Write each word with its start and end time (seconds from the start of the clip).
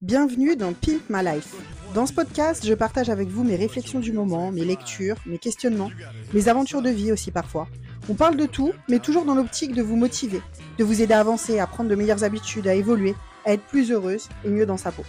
Bienvenue 0.00 0.54
dans 0.54 0.74
Pimp 0.74 1.10
My 1.10 1.24
Life. 1.24 1.56
Dans 1.92 2.06
ce 2.06 2.12
podcast, 2.12 2.64
je 2.64 2.72
partage 2.72 3.10
avec 3.10 3.26
vous 3.26 3.42
mes 3.42 3.56
réflexions 3.56 3.98
du 3.98 4.12
moment, 4.12 4.52
mes 4.52 4.64
lectures, 4.64 5.16
mes 5.26 5.38
questionnements, 5.38 5.90
mes 6.32 6.46
aventures 6.46 6.82
de 6.82 6.88
vie 6.88 7.10
aussi 7.10 7.32
parfois. 7.32 7.66
On 8.08 8.14
parle 8.14 8.36
de 8.36 8.46
tout, 8.46 8.70
mais 8.88 9.00
toujours 9.00 9.24
dans 9.24 9.34
l'optique 9.34 9.74
de 9.74 9.82
vous 9.82 9.96
motiver, 9.96 10.40
de 10.78 10.84
vous 10.84 11.02
aider 11.02 11.14
à 11.14 11.18
avancer, 11.18 11.58
à 11.58 11.66
prendre 11.66 11.90
de 11.90 11.96
meilleures 11.96 12.22
habitudes, 12.22 12.68
à 12.68 12.76
évoluer, 12.76 13.16
à 13.44 13.54
être 13.54 13.64
plus 13.64 13.90
heureuse 13.90 14.28
et 14.44 14.50
mieux 14.50 14.66
dans 14.66 14.76
sa 14.76 14.92
peau. 14.92 15.02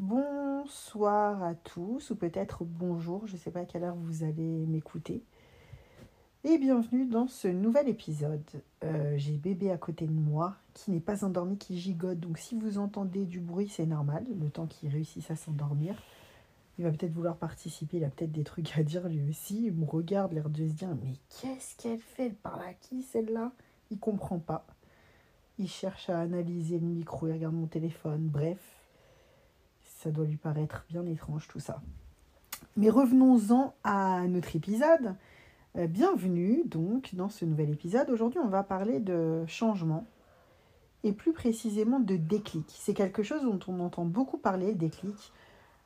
Bonsoir 0.00 1.40
à 1.44 1.54
tous, 1.54 2.10
ou 2.10 2.16
peut-être 2.16 2.64
bonjour, 2.64 3.28
je 3.28 3.34
ne 3.34 3.38
sais 3.38 3.52
pas 3.52 3.60
à 3.60 3.64
quelle 3.64 3.84
heure 3.84 3.94
vous 3.94 4.24
allez 4.24 4.66
m'écouter 4.66 5.22
et 6.48 6.58
bienvenue 6.58 7.06
dans 7.06 7.26
ce 7.26 7.48
nouvel 7.48 7.88
épisode. 7.88 8.40
Euh, 8.84 9.14
j'ai 9.16 9.32
bébé 9.32 9.72
à 9.72 9.76
côté 9.76 10.06
de 10.06 10.12
moi 10.12 10.54
qui 10.74 10.92
n'est 10.92 11.00
pas 11.00 11.24
endormi, 11.24 11.58
qui 11.58 11.76
gigote. 11.76 12.20
Donc 12.20 12.38
si 12.38 12.54
vous 12.54 12.78
entendez 12.78 13.24
du 13.24 13.40
bruit, 13.40 13.68
c'est 13.68 13.84
normal, 13.84 14.24
le 14.40 14.48
temps 14.48 14.66
qu'il 14.66 14.90
réussisse 14.90 15.28
à 15.32 15.34
s'endormir. 15.34 16.00
Il 16.78 16.84
va 16.84 16.92
peut-être 16.92 17.12
vouloir 17.12 17.36
participer, 17.36 17.96
il 17.96 18.04
a 18.04 18.10
peut-être 18.10 18.30
des 18.30 18.44
trucs 18.44 18.78
à 18.78 18.84
dire 18.84 19.08
lui 19.08 19.28
aussi. 19.28 19.66
Il 19.66 19.72
me 19.72 19.84
regarde, 19.84 20.34
l'air 20.34 20.48
de 20.48 20.68
se 20.68 20.72
dire 20.72 20.90
Mais 21.02 21.14
qu'est-ce 21.40 21.76
qu'elle 21.78 21.98
fait 21.98 22.30
par 22.30 22.58
là? 22.58 22.74
Qui 22.80 23.02
celle-là 23.02 23.50
Il 23.90 23.98
comprend 23.98 24.38
pas. 24.38 24.64
Il 25.58 25.68
cherche 25.68 26.08
à 26.10 26.20
analyser 26.20 26.78
le 26.78 26.86
micro, 26.86 27.26
il 27.26 27.32
regarde 27.32 27.56
mon 27.56 27.66
téléphone. 27.66 28.20
Bref, 28.20 28.60
ça 29.82 30.12
doit 30.12 30.26
lui 30.26 30.36
paraître 30.36 30.84
bien 30.90 31.04
étrange 31.06 31.48
tout 31.48 31.60
ça. 31.60 31.82
Mais 32.76 32.88
revenons-en 32.88 33.74
à 33.82 34.24
notre 34.28 34.54
épisode. 34.54 35.16
Euh, 35.78 35.86
bienvenue 35.86 36.62
donc 36.64 37.14
dans 37.14 37.28
ce 37.28 37.44
nouvel 37.44 37.68
épisode. 37.68 38.08
Aujourd'hui, 38.08 38.38
on 38.42 38.48
va 38.48 38.62
parler 38.62 38.98
de 38.98 39.44
changement 39.46 40.06
et 41.04 41.12
plus 41.12 41.34
précisément 41.34 42.00
de 42.00 42.16
déclic. 42.16 42.64
C'est 42.68 42.94
quelque 42.94 43.22
chose 43.22 43.42
dont 43.42 43.60
on 43.68 43.80
entend 43.80 44.06
beaucoup 44.06 44.38
parler, 44.38 44.68
le 44.68 44.78
déclic. 44.78 45.32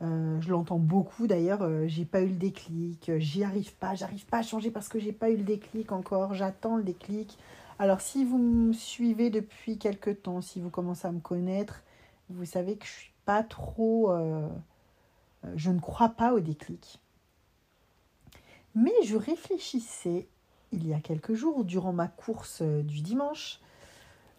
Euh, 0.03 0.41
je 0.41 0.51
l'entends 0.51 0.79
beaucoup 0.79 1.27
d'ailleurs, 1.27 1.63
euh, 1.63 1.89
j'ai 1.89 2.05
pas 2.05 2.23
eu 2.23 2.29
le 2.29 2.37
déclic, 2.37 3.11
j'y 3.19 3.43
arrive 3.43 3.75
pas, 3.75 3.97
j'arrive 3.97 4.25
pas 4.27 4.39
à 4.39 4.43
changer 4.43 4.71
parce 4.71 4.89
que 4.89 5.01
j'ai 5.01 5.13
pas 5.13 5.29
eu 5.29 5.37
le 5.37 5.43
déclic 5.43 5.91
encore, 5.91 6.35
j'attends 6.35 6.77
le 6.77 6.85
déclic. 6.85 7.37
Alors 7.81 8.01
si 8.01 8.25
vous 8.25 8.39
me 8.39 8.73
suivez 8.73 9.29
depuis 9.29 9.77
quelques 9.77 10.23
temps, 10.23 10.41
si 10.41 10.61
vous 10.61 10.71
commencez 10.71 11.09
à 11.09 11.13
me 11.13 11.21
connaître, 11.21 11.83
vous 12.29 12.45
savez 12.45 12.77
que 12.77 12.87
je 12.87 12.93
suis 12.93 13.13
pas 13.25 13.43
trop 13.43 14.15
je 15.57 15.71
ne 15.71 15.81
crois 15.81 16.11
pas 16.11 16.33
au 16.33 16.41
déclic. 16.41 17.01
Mais 18.75 18.93
je 19.05 19.17
réfléchissais 19.17 20.29
il 20.73 20.87
y 20.87 20.95
a 20.95 21.01
quelques 21.01 21.35
jours, 21.35 21.65
durant 21.65 21.93
ma 21.93 22.09
course 22.09 22.61
euh, 22.63 22.83
du 22.83 23.01
dimanche, 23.01 23.61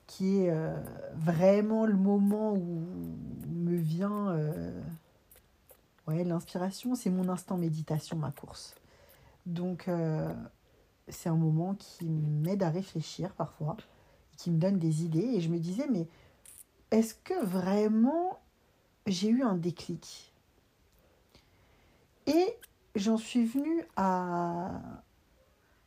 qui 0.08 0.38
est 0.38 0.50
euh, 0.50 0.76
vraiment 1.16 1.86
le 1.86 1.96
moment 1.96 2.54
où 2.54 2.84
me 3.50 3.76
vient 3.76 4.30
euh, 4.32 4.82
l'inspiration. 6.08 6.96
C'est 6.96 7.10
mon 7.10 7.30
instant 7.30 7.58
méditation, 7.58 8.18
ma 8.18 8.32
course. 8.32 8.76
Donc, 9.46 9.90
c'est 11.08 11.30
un 11.30 11.36
moment 11.36 11.74
qui 11.74 12.06
m'aide 12.06 12.62
à 12.62 12.70
réfléchir 12.70 13.34
parfois, 13.34 13.76
qui 14.38 14.52
me 14.52 14.60
donne 14.60 14.78
des 14.78 15.04
idées. 15.04 15.36
Et 15.36 15.42
je 15.42 15.50
me 15.50 15.58
disais, 15.58 15.88
mais 15.90 16.08
est-ce 16.92 17.16
que 17.16 17.46
vraiment 17.46 18.40
j'ai 19.08 19.30
eu 19.30 19.42
un 19.42 19.56
déclic? 19.56 20.34
Et 22.28 22.58
j'en 22.96 23.18
suis 23.18 23.46
venue 23.46 23.84
à, 23.96 24.82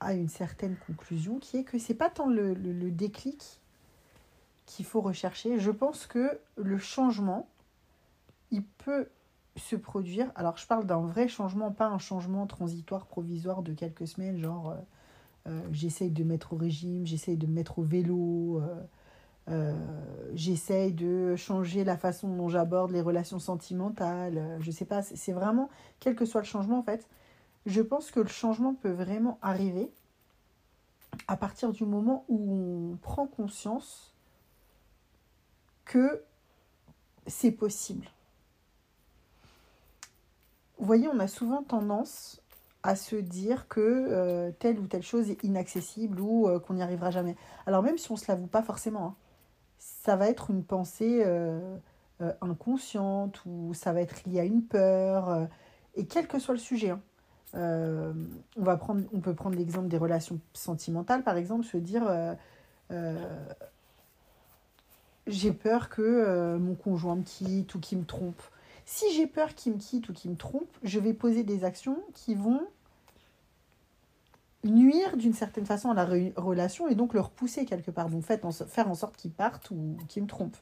à 0.00 0.14
une 0.14 0.28
certaine 0.28 0.77
conclusion 0.86 1.38
qui 1.38 1.58
est 1.58 1.64
que 1.64 1.78
c'est 1.78 1.94
pas 1.94 2.10
tant 2.10 2.28
le, 2.28 2.55
le, 2.55 2.91
déclic 2.91 3.60
qu'il 4.66 4.84
faut 4.84 5.00
rechercher. 5.00 5.58
Je 5.58 5.70
pense 5.70 6.06
que 6.06 6.38
le 6.56 6.78
changement, 6.78 7.48
il 8.50 8.62
peut 8.62 9.08
se 9.56 9.77
produire. 9.77 10.30
Alors, 10.34 10.56
je 10.56 10.66
parle 10.66 10.86
d'un 10.86 11.00
vrai 11.00 11.28
changement, 11.28 11.70
pas 11.70 11.86
un 11.86 11.98
changement 11.98 12.47
transitoire, 12.47 13.06
provisoire 13.06 13.62
de 13.62 13.72
quelques 13.72 14.06
semaines, 14.06 14.38
genre 14.38 14.71
euh, 14.71 14.76
euh, 15.47 15.60
j'essaye 15.72 16.10
de 16.10 16.25
mettre 16.25 16.54
au 16.54 16.56
régime, 16.56 17.06
j'essaye 17.06 17.36
de 17.36 17.47
me 17.47 17.53
mettre 17.53 17.78
au 17.78 17.82
vélo. 17.82 18.60
Euh, 18.60 18.82
euh, 19.50 19.75
j'essaye 20.34 20.93
de 20.93 21.37
changer 21.37 21.84
la 21.84 21.99
façon 21.99 22.28
dont 22.28 22.49
j'aborde 22.49 22.93
les 22.93 23.03
relations 23.03 23.38
sentimentales. 23.38 24.38
Euh, 24.38 24.60
je 24.60 24.71
sais 24.71 24.87
pas, 24.87 25.03
c'est 25.03 25.32
vraiment, 25.32 25.69
quel 26.00 26.15
que 26.15 26.25
soit 26.25 26.41
le 26.41 26.47
changement 26.47 26.78
en 26.78 26.82
fait, 26.82 27.09
je 27.66 27.83
pense 27.83 28.10
que 28.10 28.21
le 28.21 28.28
changement 28.28 28.75
peut 28.75 28.91
vraiment 28.91 29.38
arriver 29.43 29.91
à 31.28 31.37
partir 31.37 31.72
du 31.72 31.84
moment 31.84 32.25
où 32.28 32.93
on 32.93 32.97
prend 32.97 33.27
conscience 33.27 34.15
que 35.84 36.22
c'est 37.27 37.53
possible. 37.53 38.09
Vous 40.78 40.87
voyez, 40.87 41.09
on 41.09 41.21
a 41.21 41.28
souvent 41.28 41.62
tendance 41.62 42.41
à 42.83 42.97
se 42.97 43.16
dire 43.16 43.69
que 43.69 43.81
euh, 43.81 44.50
telle 44.59 44.78
ou 44.78 44.87
telle 44.87 45.03
chose 45.03 45.31
est 45.31 45.43
inaccessible 45.44 46.21
ou 46.21 46.49
qu'on 46.60 46.75
n'y 46.75 46.83
arrivera 46.83 47.10
jamais. 47.10 47.37
Alors 47.66 47.83
même 47.83 47.97
si 47.97 48.10
on 48.10 48.15
ne 48.15 48.19
se 48.19 48.31
l'avoue 48.31 48.47
pas 48.47 48.62
forcément, 48.62 49.06
hein 49.06 49.15
ça 50.04 50.16
va 50.16 50.28
être 50.28 50.50
une 50.50 50.62
pensée 50.62 51.22
euh, 51.25 51.78
euh, 52.20 52.32
inconsciente 52.42 53.41
ou 53.47 53.72
ça 53.72 53.94
va 53.94 54.03
être 54.03 54.25
lié 54.26 54.41
à 54.41 54.44
une 54.44 54.62
peur. 54.62 55.31
Euh, 55.31 55.44
et 55.94 56.04
quel 56.04 56.26
que 56.26 56.38
soit 56.38 56.53
le 56.53 56.60
sujet, 56.60 56.91
hein. 56.91 57.00
on, 57.54 59.04
on 59.15 59.20
peut 59.20 59.34
prendre 59.34 59.56
l'exemple 59.56 59.88
des 59.88 59.97
relations 59.97 60.38
sentimentales, 60.53 61.22
par 61.22 61.38
exemple, 61.38 61.65
se 61.65 61.78
dire 61.78 62.37
j'ai 65.26 65.53
peur 65.53 65.88
que 65.88 66.56
mon 66.59 66.75
conjoint 66.75 67.16
me 67.16 67.22
quitte 67.22 67.75
ou 67.75 67.81
qu'il 67.81 67.98
me 67.98 68.04
trompe. 68.04 68.42
Si 68.84 69.06
j'ai 69.15 69.26
peur 69.26 69.54
qu'il 69.54 69.72
me 69.72 69.78
quitte 69.78 70.09
ou 70.10 70.12
qu'il 70.12 70.32
me 70.32 70.36
trompe, 70.36 70.69
je 70.82 70.98
vais 70.98 71.15
poser 71.15 71.44
des 71.44 71.65
actions 71.65 71.98
qui 72.12 72.34
vont 72.34 72.60
nuire 74.64 75.16
d'une 75.16 75.34
certaine 75.34 75.66
façon 75.66 75.91
à 75.91 75.94
la 75.94 76.04
relation 76.36 76.88
et 76.88 76.94
donc 76.94 77.14
le 77.14 77.20
repousser 77.20 77.64
quelque 77.64 77.91
part. 77.91 78.08
Donc 78.08 78.25
en, 78.42 78.52
faire 78.52 78.88
en 78.88 78.94
sorte 78.94 79.16
qu'il 79.16 79.30
parte 79.30 79.70
ou 79.70 79.97
qu'il 80.08 80.22
me 80.22 80.28
trompe. 80.28 80.56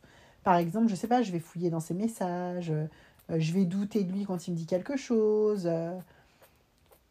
Par 0.44 0.56
exemple, 0.56 0.88
je 0.88 0.94
sais 0.94 1.06
pas, 1.06 1.22
je 1.22 1.32
vais 1.32 1.38
fouiller 1.38 1.70
dans 1.70 1.80
ses 1.80 1.94
messages, 1.94 2.70
euh, 2.70 2.86
je 3.38 3.52
vais 3.52 3.64
douter 3.64 4.04
de 4.04 4.12
lui 4.12 4.24
quand 4.24 4.48
il 4.48 4.52
me 4.52 4.56
dit 4.56 4.66
quelque 4.66 4.96
chose. 4.96 5.64
Euh, 5.66 5.96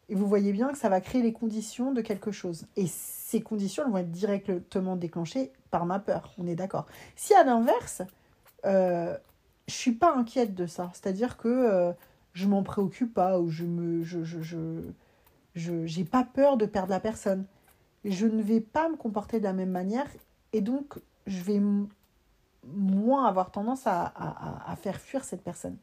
et 0.09 0.15
vous 0.15 0.27
voyez 0.27 0.51
bien 0.51 0.73
que 0.73 0.77
ça 0.77 0.89
va 0.89 0.99
créer 0.99 1.21
les 1.21 1.31
conditions 1.31 1.93
de 1.93 2.01
quelque 2.01 2.31
chose. 2.31 2.65
Et 2.75 2.85
ces 2.87 3.41
conditions 3.41 3.89
vont 3.89 3.97
être 3.97 4.11
directement 4.11 4.97
déclenchées 4.97 5.51
par 5.69 5.85
ma 5.85 5.99
peur. 5.99 6.33
On 6.37 6.47
est 6.47 6.55
d'accord. 6.55 6.85
Si 7.15 7.33
à 7.33 7.45
l'inverse, 7.45 8.01
euh, 8.65 9.17
je 9.67 9.73
suis 9.73 9.93
pas 9.93 10.13
inquiète 10.13 10.53
de 10.53 10.67
ça, 10.67 10.91
c'est-à-dire 10.93 11.37
que 11.37 11.47
euh, 11.47 11.93
je 12.33 12.45
m'en 12.45 12.61
préoccupe 12.61 13.13
pas 13.13 13.39
ou 13.39 13.49
je 13.49 13.63
me 13.63 14.03
je, 14.03 14.23
je 14.23 14.57
je 15.55 15.73
n'ai 15.97 16.05
pas 16.05 16.23
peur 16.23 16.57
de 16.57 16.65
perdre 16.65 16.91
la 16.91 16.99
personne. 16.99 17.45
Je 18.05 18.25
ne 18.25 18.41
vais 18.41 18.61
pas 18.61 18.89
me 18.89 18.95
comporter 18.95 19.39
de 19.39 19.43
la 19.43 19.53
même 19.53 19.71
manière 19.71 20.07
et 20.53 20.61
donc 20.61 20.99
je 21.27 21.41
vais 21.41 21.61
moins 22.65 23.25
avoir 23.25 23.51
tendance 23.51 23.85
à, 23.85 24.13
à, 24.65 24.75
faire 24.75 24.99
fuir 24.99 25.23
cette 25.23 25.43
personne. 25.43 25.77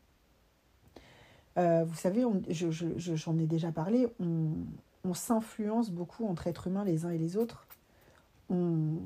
Euh, 1.56 1.84
vous 1.84 1.94
savez, 1.94 2.22
j'en 2.22 2.40
je, 2.48 2.70
je, 2.96 3.30
ai 3.40 3.46
déjà 3.46 3.72
parlé, 3.72 4.06
on, 4.20 4.50
on 5.04 5.14
s'influence 5.14 5.90
beaucoup 5.90 6.26
entre 6.26 6.46
êtres 6.46 6.68
humains 6.68 6.84
les 6.84 7.04
uns 7.04 7.10
et 7.10 7.18
les 7.18 7.36
autres. 7.36 7.66
On, 8.48 8.98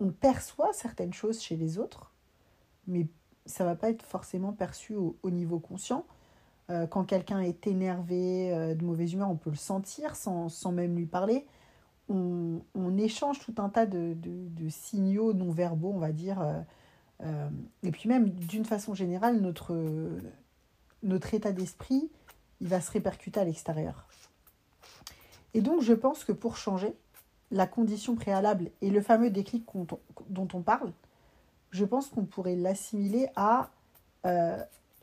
on 0.00 0.10
perçoit 0.10 0.72
certaines 0.72 1.12
choses 1.12 1.40
chez 1.40 1.56
les 1.56 1.78
autres, 1.78 2.10
mais 2.86 3.06
ça 3.46 3.64
ne 3.64 3.68
va 3.70 3.76
pas 3.76 3.90
être 3.90 4.02
forcément 4.02 4.52
perçu 4.52 4.94
au 4.94 5.30
niveau 5.30 5.58
conscient. 5.58 6.06
Euh, 6.70 6.86
quand 6.86 7.04
quelqu'un 7.04 7.40
est 7.40 7.66
énervé, 7.66 8.52
euh, 8.52 8.74
de 8.74 8.84
mauvaise 8.84 9.12
humeur, 9.12 9.28
on 9.30 9.36
peut 9.36 9.50
le 9.50 9.56
sentir 9.56 10.16
sans, 10.16 10.48
sans 10.48 10.72
même 10.72 10.96
lui 10.96 11.06
parler. 11.06 11.46
On, 12.08 12.60
on, 12.74 12.96
échange 12.96 13.38
tout 13.40 13.54
un 13.58 13.68
tas 13.68 13.86
de, 13.86 14.14
de, 14.14 14.68
signaux 14.68 15.34
non 15.34 15.50
verbaux, 15.50 15.92
on 15.94 15.98
va 15.98 16.12
dire. 16.12 16.40
Euh, 17.22 17.48
et 17.82 17.90
puis 17.90 18.08
même, 18.08 18.30
d'une 18.30 18.64
façon 18.64 18.94
générale, 18.94 19.40
notre, 19.40 19.74
notre 21.02 21.34
état 21.34 21.52
d'esprit, 21.52 22.10
il 22.60 22.68
va 22.68 22.80
se 22.80 22.90
répercuter 22.90 23.40
à 23.40 23.44
l'extérieur. 23.44 24.06
Et 25.52 25.60
donc, 25.60 25.82
je 25.82 25.92
pense 25.92 26.24
que 26.24 26.32
pour 26.32 26.56
changer, 26.56 26.94
la 27.50 27.66
condition 27.66 28.16
préalable 28.16 28.70
et 28.80 28.90
le 28.90 29.00
fameux 29.00 29.30
déclic 29.30 29.64
dont 30.28 30.48
on 30.54 30.62
parle, 30.62 30.92
je 31.70 31.84
pense 31.84 32.08
qu'on 32.08 32.24
pourrait 32.24 32.56
l'assimiler 32.56 33.28
à 33.36 33.70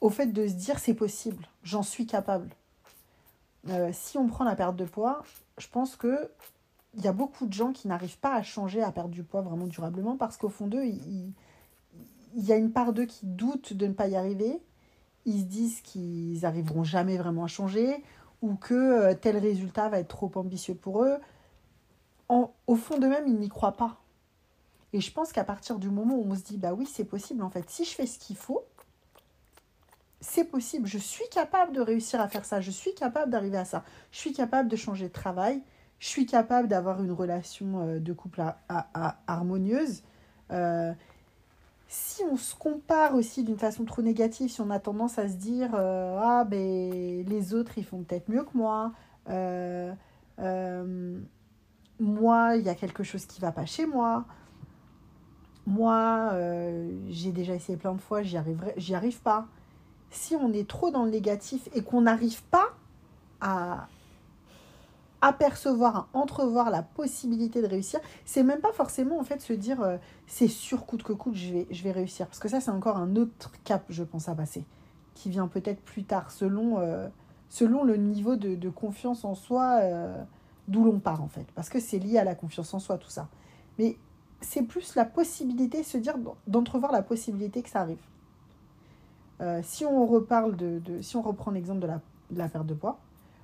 au 0.02 0.10
fait 0.10 0.28
de 0.28 0.48
se 0.48 0.54
dire 0.54 0.80
c'est 0.80 0.96
possible, 0.96 1.48
j'en 1.64 1.84
suis 1.84 2.06
capable. 2.06 2.50
Euh, 3.70 3.92
si 3.94 4.18
on 4.18 4.28
prend 4.28 4.44
la 4.44 4.56
perte 4.56 4.76
de 4.76 4.86
poids, 4.86 5.24
je 5.60 5.68
pense 5.68 5.96
que 5.96 6.30
il 6.96 7.04
y 7.04 7.08
a 7.08 7.14
beaucoup 7.14 7.46
de 7.46 7.54
gens 7.54 7.72
qui 7.72 7.88
n'arrivent 7.88 8.18
pas 8.18 8.36
à 8.36 8.44
changer, 8.44 8.82
à 8.84 8.92
perdre 8.92 9.12
du 9.12 9.24
poids 9.24 9.42
vraiment 9.42 9.68
durablement 9.68 10.18
parce 10.18 10.36
qu'au 10.36 10.50
fond 10.50 10.68
d'eux, 10.68 10.84
il, 10.84 11.32
y 12.36 12.52
a 12.52 12.58
une 12.58 12.72
part 12.72 12.92
d'eux 12.92 13.06
qui 13.06 13.26
doutent 13.26 13.74
de 13.74 13.88
ne 13.88 13.94
pas 13.94 14.08
y 14.08 14.16
arriver. 14.16 14.60
Ils 15.26 15.42
se 15.42 15.46
disent 15.46 15.82
qu'ils 15.82 16.42
n'arriveront 16.42 16.84
jamais 16.84 17.18
vraiment 17.18 17.46
à 17.46 17.48
changer 17.48 18.04
ou 18.42 18.56
que 18.56 18.74
euh, 18.74 19.14
tel 19.14 19.38
résultat 19.38 19.88
va 19.88 20.00
être 20.00 20.10
trop 20.10 20.32
ambitieux 20.36 20.76
pour 20.76 21.04
eux. 21.04 21.18
En, 22.28 22.52
au 22.68 22.76
fond 22.76 22.98
d'eux-mêmes, 22.98 23.28
ils 23.28 23.40
n'y 23.40 23.50
croient 23.50 23.78
pas. 23.78 23.98
Et 24.94 25.00
je 25.00 25.12
pense 25.14 25.32
qu'à 25.32 25.46
partir 25.46 25.80
du 25.80 25.90
moment 25.90 26.16
où 26.16 26.26
on 26.30 26.36
se 26.36 26.42
dit, 26.42 26.58
bah 26.58 26.74
oui, 26.74 26.86
c'est 26.86 27.06
possible, 27.06 27.44
en 27.44 27.50
fait, 27.50 27.70
si 27.70 27.86
je 27.86 27.92
fais 27.92 28.06
ce 28.06 28.20
qu'il 28.20 28.36
faut, 28.36 28.66
c'est 30.22 30.46
possible, 30.46 30.88
je 30.88 31.00
suis 31.00 31.28
capable 31.30 31.74
de 31.74 31.82
réussir 31.82 32.22
à 32.22 32.28
faire 32.28 32.46
ça, 32.46 32.62
je 32.62 32.70
suis 32.70 32.94
capable 32.94 33.32
d'arriver 33.32 33.58
à 33.58 33.66
ça, 33.66 33.84
je 34.12 34.20
suis 34.20 34.34
capable 34.34 34.70
de 34.70 34.76
changer 34.76 35.08
de 35.08 35.14
travail, 35.14 35.62
je 36.00 36.08
suis 36.08 36.28
capable 36.28 36.68
d'avoir 36.68 37.04
une 37.04 37.12
relation 37.12 37.88
euh, 37.88 38.00
de 38.00 38.14
couple 38.14 38.44
harmonieuse. 39.28 40.04
Euh, 40.52 40.94
si 41.88 42.24
on 42.24 42.38
se 42.38 42.56
compare 42.56 43.16
aussi 43.16 43.44
d'une 43.44 43.58
façon 43.58 43.84
trop 43.84 44.04
négative, 44.04 44.50
si 44.50 44.62
on 44.62 44.70
a 44.70 44.80
tendance 44.80 45.18
à 45.18 45.28
se 45.28 45.36
dire 45.36 45.72
euh, 45.74 46.20
ah 46.22 46.46
ben 46.46 47.26
les 47.26 47.54
autres 47.54 47.78
ils 47.78 47.84
font 47.84 48.04
peut-être 48.04 48.30
mieux 48.30 48.44
que 48.44 48.56
moi, 48.56 48.94
moi 52.00 52.56
il 52.58 52.64
y 52.64 52.70
a 52.70 52.76
quelque 52.76 53.04
chose 53.04 53.26
qui 53.26 53.42
va 53.42 53.52
pas 53.52 53.66
chez 53.66 53.88
moi, 53.88 54.26
moi 55.66 56.34
j'ai 57.10 57.32
déjà 57.32 57.56
essayé 57.56 57.78
plein 57.78 57.94
de 57.94 58.02
fois, 58.02 58.22
j'y 58.22 58.38
arrive 58.96 59.22
pas 59.22 59.48
si 60.12 60.36
on 60.36 60.54
est 60.54 60.68
trop 60.68 60.92
dans 60.92 61.06
le 61.06 61.12
négatif 61.12 61.70
et 61.74 61.82
qu'on 61.82 62.02
n'arrive 62.02 62.44
pas 62.44 62.68
à 63.40 63.88
apercevoir, 65.22 65.96
à 65.96 66.08
entrevoir 66.14 66.70
la 66.70 66.82
possibilité 66.82 67.62
de 67.62 67.68
réussir, 67.68 68.00
c'est 68.26 68.44
même 68.44 68.60
pas 68.60 68.74
forcément 68.74 69.20
en 69.20 69.24
fait 69.24 69.40
se 69.40 69.54
dire 69.54 69.82
euh, 69.82 69.98
c'est 70.28 70.48
sûr 70.48 70.86
coûte 70.86 71.04
que 71.04 71.14
coûte 71.14 71.36
je 71.36 71.84
vais, 71.84 71.92
réussir. 71.92 72.28
Parce 72.28 72.40
que 72.40 72.50
ça 72.50 72.60
c'est 72.60 72.72
encore 72.72 72.98
un 72.98 73.16
autre 73.16 73.52
cap 73.64 73.84
je 73.90 74.04
pense 74.04 74.30
à 74.30 74.36
passer, 74.36 74.66
qui 75.14 75.30
vient 75.30 75.48
peut-être 75.48 75.82
plus 75.82 76.04
tard 76.04 76.32
selon, 76.32 76.80
euh, 76.80 77.08
le 77.60 77.96
niveau 77.96 78.36
de, 78.36 78.70
confiance 78.70 79.24
en 79.24 79.36
soi 79.36 79.80
euh, 79.82 80.24
d'où 80.68 80.84
l'on 80.84 81.00
part 81.00 81.22
en 81.22 81.28
fait. 81.28 81.46
Parce 81.56 81.70
que 81.70 81.80
c'est 81.80 82.00
lié 82.00 82.18
à 82.18 82.24
la 82.24 82.36
confiance 82.36 82.74
en 82.74 82.80
soi 82.80 82.98
tout 82.98 83.10
ça. 83.10 83.30
Mais 83.78 83.98
c'est 84.42 84.64
plus 84.64 84.96
la 84.96 85.06
possibilité, 85.06 85.84
se 85.84 85.98
dire 85.98 86.16
d'entrevoir 86.48 86.92
la 86.92 87.04
possibilité 87.04 87.62
que 87.62 87.70
ça 87.70 87.82
arrive. 87.82 88.00
Euh, 89.42 89.62
si 89.64 89.86
on 89.86 90.06
reparle 90.06 90.56
de, 90.56 90.82
si 91.02 91.16
on 91.16 91.22
reprend 91.22 91.52
l'exemple 91.52 91.80
de 91.80 92.38
la, 92.38 92.50
perte 92.50 92.68
de 92.68 92.74
poids, 92.74 93.00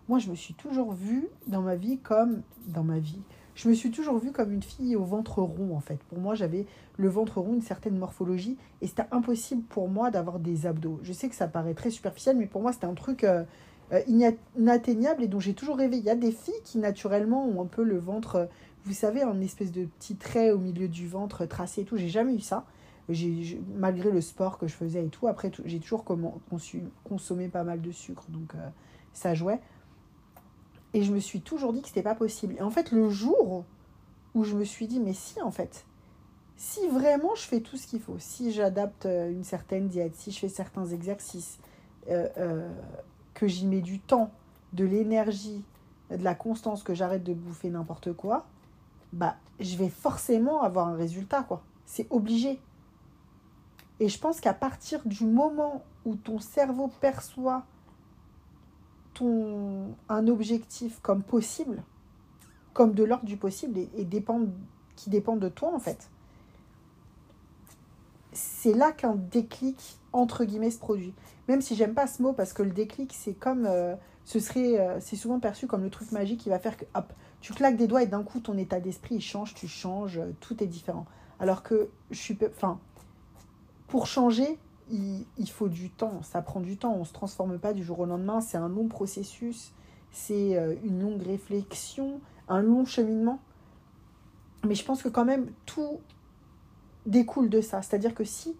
moi 0.07 0.19
je 0.19 0.29
me 0.29 0.35
suis 0.35 0.53
toujours 0.53 0.94
vue 0.94 1.27
dans 1.47 1.61
ma 1.61 1.75
vie 1.75 1.97
comme 1.97 2.41
dans 2.67 2.83
ma 2.83 2.99
vie. 2.99 3.21
Je 3.55 3.67
me 3.67 3.73
suis 3.73 3.89
toujours 3.89 4.19
vue 4.19 4.31
comme 4.31 4.51
une 4.51 4.61
fille 4.61 4.95
au 4.95 5.03
ventre 5.03 5.41
rond 5.41 5.75
en 5.75 5.79
fait. 5.79 5.97
Pour 6.09 6.19
moi, 6.19 6.35
j'avais 6.35 6.67
le 6.97 7.09
ventre 7.09 7.41
rond, 7.41 7.55
une 7.55 7.63
certaine 7.63 7.97
morphologie, 7.97 8.55
et 8.81 8.88
c'était 8.88 9.07
impossible 9.11 9.63
pour 9.63 9.89
moi 9.89 10.11
d'avoir 10.11 10.38
des 10.38 10.67
abdos. 10.67 10.99
Je 11.01 11.11
sais 11.11 11.29
que 11.29 11.35
ça 11.35 11.47
paraît 11.47 11.73
très 11.73 11.89
superficiel, 11.89 12.38
mais 12.38 12.45
pour 12.45 12.61
moi 12.61 12.71
c'était 12.71 12.85
un 12.85 12.94
truc 12.94 13.23
euh, 13.23 13.44
euh, 13.91 14.01
inatteignable 14.55 15.23
et 15.23 15.27
dont 15.27 15.39
j'ai 15.39 15.55
toujours 15.55 15.77
rêvé. 15.77 15.97
Il 15.97 16.03
y 16.03 16.11
a 16.11 16.15
des 16.15 16.31
filles 16.31 16.61
qui 16.63 16.77
naturellement 16.77 17.45
ont 17.47 17.63
un 17.63 17.65
peu 17.65 17.83
le 17.83 17.97
ventre, 17.97 18.47
vous 18.85 18.94
savez, 18.94 19.23
un 19.23 19.41
espèce 19.41 19.71
de 19.71 19.85
petit 19.85 20.15
trait 20.15 20.51
au 20.51 20.59
milieu 20.59 20.88
du 20.88 21.07
ventre 21.07 21.47
tracé 21.47 21.81
et 21.81 21.85
tout. 21.85 21.97
J'ai 21.97 22.09
jamais 22.09 22.35
eu 22.35 22.39
ça 22.39 22.65
malgré 23.75 24.12
le 24.12 24.21
sport 24.21 24.57
que 24.57 24.68
je 24.68 24.74
faisais 24.74 25.06
et 25.06 25.09
tout, 25.09 25.27
après, 25.27 25.51
j'ai 25.65 25.80
toujours 25.80 26.04
consommé 27.04 27.48
pas 27.48 27.63
mal 27.63 27.81
de 27.81 27.92
sucre, 27.92 28.25
donc 28.30 28.54
euh, 28.56 28.69
ça 29.13 29.33
jouait. 29.33 29.59
Et 30.94 31.04
je 31.04 31.13
me 31.13 31.19
suis 31.19 31.42
toujours 31.42 31.74
dit 31.74 31.81
que 31.81 31.88
c'était 31.88 32.04
pas 32.04 32.15
possible. 32.15 32.56
Et 32.57 32.62
en 32.62 32.69
fait, 32.69 32.92
le 32.92 33.09
jour 33.09 33.65
où 34.33 34.44
je 34.44 34.56
me 34.56 34.63
suis 34.63 34.88
dit, 34.88 35.00
mais 35.00 35.13
si, 35.13 35.42
en 35.42 35.51
fait, 35.51 35.86
si 36.57 36.88
vraiment 36.88 37.36
je 37.36 37.44
fais 37.44 37.62
tout 37.62 37.77
ce 37.77 37.88
qu'il 37.88 38.01
faut, 38.01 38.18
si 38.19 38.51
j'adapte 38.51 39.06
euh, 39.06 39.31
une 39.31 39.44
certaine 39.44 39.88
diète, 39.88 40.15
si 40.15 40.31
je 40.31 40.39
fais 40.39 40.50
certains 40.50 40.86
exercices, 40.86 41.59
euh, 42.09 42.69
que 43.33 43.48
j'y 43.48 43.68
mets 43.68 43.81
du 43.81 44.00
temps, 44.00 44.31
de 44.74 44.86
l'énergie, 44.86 45.63
de 46.09 46.24
la 46.24 46.36
constance, 46.36 46.83
que 46.83 46.94
j'arrête 46.94 47.24
de 47.24 47.33
bouffer 47.33 47.69
n'importe 47.69 48.13
quoi, 48.13 48.45
bah, 49.13 49.36
je 49.59 49.75
vais 49.77 49.89
forcément 49.89 50.62
avoir 50.62 50.88
un 50.88 50.95
résultat, 50.95 51.44
quoi. 51.44 51.62
C'est 51.86 52.07
obligé. 52.09 52.59
Et 53.99 54.09
je 54.09 54.19
pense 54.19 54.39
qu'à 54.39 54.53
partir 54.53 55.01
du 55.05 55.25
moment 55.25 55.83
où 56.05 56.15
ton 56.15 56.39
cerveau 56.39 56.89
perçoit 57.01 57.63
ton, 59.13 59.95
un 60.09 60.27
objectif 60.27 60.99
comme 61.01 61.23
possible, 61.23 61.83
comme 62.73 62.94
de 62.94 63.03
l'ordre 63.03 63.25
du 63.25 63.38
possible 63.38 63.79
et, 63.97 64.05
dépend, 64.05 64.41
qui 64.95 65.09
dépend 65.09 65.35
de 65.35 65.49
toi 65.49 65.73
en 65.73 65.79
fait, 65.79 66.09
c'est 68.33 68.73
là 68.73 68.91
qu'un 68.91 69.15
déclic 69.15 69.97
entre 70.13 70.45
guillemets 70.45 70.69
se 70.69 70.77
produit. 70.77 71.13
Même 71.47 71.61
si 71.61 71.75
j'aime 71.75 71.95
pas 71.95 72.05
ce 72.05 72.21
mot 72.21 72.33
parce 72.33 72.53
que 72.53 72.61
le 72.61 72.69
déclic 72.69 73.13
c'est 73.17 73.33
comme 73.33 73.65
euh, 73.65 73.95
ce 74.25 74.39
serait 74.39 74.79
euh, 74.79 74.99
c'est 74.99 75.15
souvent 75.15 75.39
perçu 75.39 75.65
comme 75.65 75.83
le 75.83 75.89
truc 75.89 76.11
magique 76.11 76.41
qui 76.41 76.49
va 76.49 76.59
faire 76.59 76.77
que 76.77 76.85
hop, 76.94 77.11
tu 77.41 77.53
claques 77.53 77.77
des 77.77 77.88
doigts 77.88 78.03
et 78.03 78.07
d'un 78.07 78.21
coup 78.21 78.39
ton 78.39 78.57
état 78.57 78.79
d'esprit 78.79 79.15
il 79.15 79.21
change, 79.21 79.55
tu 79.55 79.67
changes, 79.67 80.19
euh, 80.19 80.31
tout 80.39 80.63
est 80.63 80.67
différent. 80.67 81.07
Alors 81.39 81.63
que 81.63 81.89
je 82.11 82.19
suis 82.19 82.38
pour 83.87 84.07
changer, 84.07 84.59
il, 84.89 85.49
faut 85.49 85.67
du 85.67 85.89
temps, 85.89 86.21
ça 86.21 86.41
prend 86.41 86.59
du 86.59 86.77
temps, 86.77 86.93
on 86.93 86.99
ne 86.99 87.05
se 87.05 87.13
transforme 87.13 87.57
pas 87.59 87.73
du 87.73 87.83
jour 87.83 87.99
au 87.99 88.05
lendemain, 88.05 88.41
c'est 88.41 88.57
un 88.57 88.69
long 88.69 88.87
processus, 88.87 89.73
c'est 90.11 90.57
euh, 90.57 90.75
une 90.83 91.01
longue 91.01 91.21
réflexion, 91.21 92.21
un 92.47 92.61
long 92.61 92.85
cheminement. 92.85 93.39
Mais 94.65 94.75
je 94.75 94.85
pense 94.85 95.03
que 95.03 95.09
quand 95.09 95.25
même 95.25 95.51
tout 95.65 95.99
découle 97.05 97.49
de 97.49 97.61
ça, 97.61 97.81
c'est-à-dire 97.81 98.13
que 98.13 98.23
si 98.23 98.55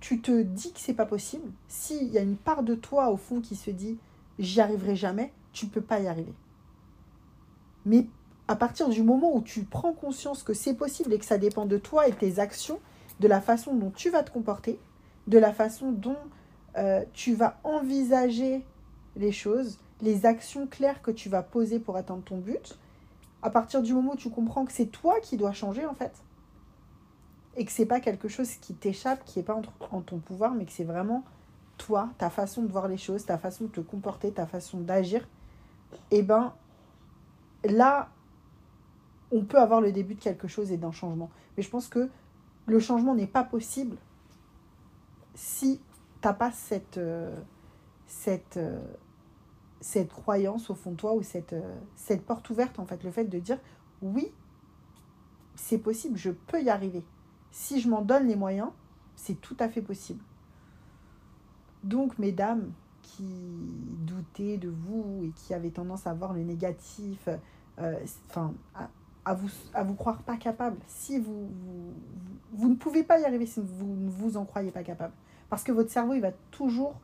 tu 0.00 0.20
te 0.20 0.42
dis 0.42 0.72
que 0.72 0.80
c'est 0.80 0.94
pas 0.94 1.06
possible, 1.06 1.50
s'il 1.68 2.08
y 2.08 2.18
a 2.18 2.22
une 2.22 2.36
part 2.36 2.62
de 2.62 2.74
toi 2.74 3.10
au 3.10 3.16
fond 3.16 3.40
qui 3.40 3.56
se 3.56 3.70
dit 3.70 3.98
j'y 4.38 4.60
arriverai 4.60 4.96
jamais, 4.96 5.32
tu 5.52 5.66
ne 5.66 5.70
peux 5.70 5.80
pas 5.80 6.00
y 6.00 6.06
arriver. 6.06 6.34
Mais 7.86 8.06
à 8.48 8.56
partir 8.56 8.88
du 8.88 9.02
moment 9.02 9.34
où 9.34 9.42
tu 9.42 9.64
prends 9.64 9.92
conscience 9.92 10.42
que 10.42 10.54
c'est 10.54 10.74
possible 10.74 11.12
et 11.12 11.18
que 11.18 11.24
ça 11.24 11.38
dépend 11.38 11.66
de 11.66 11.78
toi 11.78 12.06
et 12.06 12.12
tes 12.12 12.38
actions, 12.38 12.80
de 13.20 13.28
la 13.28 13.40
façon 13.40 13.74
dont 13.74 13.90
tu 13.90 14.10
vas 14.10 14.22
te 14.22 14.30
comporter, 14.30 14.78
de 15.26 15.38
la 15.38 15.52
façon 15.52 15.92
dont 15.92 16.18
euh, 16.76 17.04
tu 17.12 17.34
vas 17.34 17.58
envisager 17.64 18.64
les 19.16 19.32
choses, 19.32 19.78
les 20.02 20.26
actions 20.26 20.66
claires 20.66 21.02
que 21.02 21.10
tu 21.10 21.28
vas 21.28 21.42
poser 21.42 21.78
pour 21.78 21.96
atteindre 21.96 22.22
ton 22.22 22.38
but. 22.38 22.78
À 23.42 23.50
partir 23.50 23.82
du 23.82 23.94
moment 23.94 24.12
où 24.12 24.16
tu 24.16 24.30
comprends 24.30 24.64
que 24.64 24.72
c'est 24.72 24.86
toi 24.86 25.20
qui 25.20 25.36
dois 25.36 25.52
changer 25.52 25.86
en 25.86 25.94
fait, 25.94 26.12
et 27.56 27.64
que 27.64 27.72
c'est 27.72 27.86
pas 27.86 28.00
quelque 28.00 28.28
chose 28.28 28.50
qui 28.56 28.74
t'échappe, 28.74 29.24
qui 29.24 29.38
est 29.38 29.42
pas 29.42 29.58
en, 29.90 30.00
ton 30.02 30.18
pouvoir, 30.18 30.54
mais 30.54 30.66
que 30.66 30.72
c'est 30.72 30.84
vraiment 30.84 31.24
toi, 31.78 32.10
ta 32.18 32.30
façon 32.30 32.62
de 32.62 32.70
voir 32.70 32.88
les 32.88 32.98
choses, 32.98 33.24
ta 33.24 33.38
façon 33.38 33.64
de 33.64 33.70
te 33.70 33.80
comporter, 33.80 34.30
ta 34.30 34.46
façon 34.46 34.80
d'agir, 34.80 35.26
et 36.10 36.18
eh 36.18 36.22
ben 36.22 36.52
là, 37.64 38.08
on 39.30 39.42
peut 39.44 39.58
avoir 39.58 39.80
le 39.80 39.92
début 39.92 40.14
de 40.14 40.20
quelque 40.20 40.48
chose 40.48 40.72
et 40.72 40.76
d'un 40.76 40.92
changement. 40.92 41.30
Mais 41.56 41.62
je 41.62 41.70
pense 41.70 41.88
que 41.88 42.10
le 42.66 42.80
changement 42.80 43.14
n'est 43.14 43.26
pas 43.26 43.44
possible 43.44 43.96
si 45.34 45.80
tu 46.20 46.28
n'as 46.28 46.34
pas 46.34 46.50
cette, 46.50 46.98
euh, 46.98 47.36
euh, 48.56 48.80
cette 49.80 50.12
croyance 50.12 50.70
au 50.70 50.74
fond 50.74 50.92
de 50.92 50.96
toi 50.96 51.14
ou 51.14 51.22
cette, 51.22 51.52
euh, 51.52 51.76
cette 51.94 52.24
porte 52.24 52.48
ouverte, 52.50 52.78
en 52.78 52.86
fait, 52.86 53.04
le 53.04 53.10
fait 53.10 53.24
de 53.24 53.38
dire 53.38 53.58
oui, 54.02 54.32
c'est 55.54 55.78
possible, 55.78 56.16
je 56.16 56.30
peux 56.30 56.62
y 56.62 56.70
arriver. 56.70 57.04
Si 57.52 57.80
je 57.80 57.88
m'en 57.88 58.02
donne 58.02 58.26
les 58.26 58.36
moyens, 58.36 58.70
c'est 59.14 59.40
tout 59.40 59.56
à 59.60 59.68
fait 59.68 59.82
possible. 59.82 60.22
Donc, 61.84 62.18
mesdames 62.18 62.72
qui 63.02 63.24
doutaient 64.00 64.58
de 64.58 64.68
vous 64.68 65.22
et 65.24 65.30
qui 65.30 65.54
avaient 65.54 65.70
tendance 65.70 66.06
à 66.06 66.12
voir 66.12 66.32
le 66.32 66.42
négatif, 66.42 67.28
enfin, 68.28 68.52
vous, 69.34 69.48
à 69.74 69.82
vous 69.82 69.94
croire 69.94 70.22
pas 70.22 70.36
capable. 70.36 70.76
Si 70.86 71.18
vous, 71.18 71.48
vous, 72.52 72.68
ne 72.68 72.74
pouvez 72.74 73.02
pas 73.02 73.18
y 73.18 73.24
arriver 73.24 73.46
si 73.46 73.60
vous 73.60 73.96
ne 73.96 74.10
vous 74.10 74.36
en 74.36 74.44
croyez 74.44 74.70
pas 74.70 74.82
capable. 74.82 75.12
Parce 75.48 75.62
que 75.62 75.72
votre 75.72 75.90
cerveau, 75.90 76.14
il 76.14 76.20
va 76.20 76.32
toujours... 76.50 77.00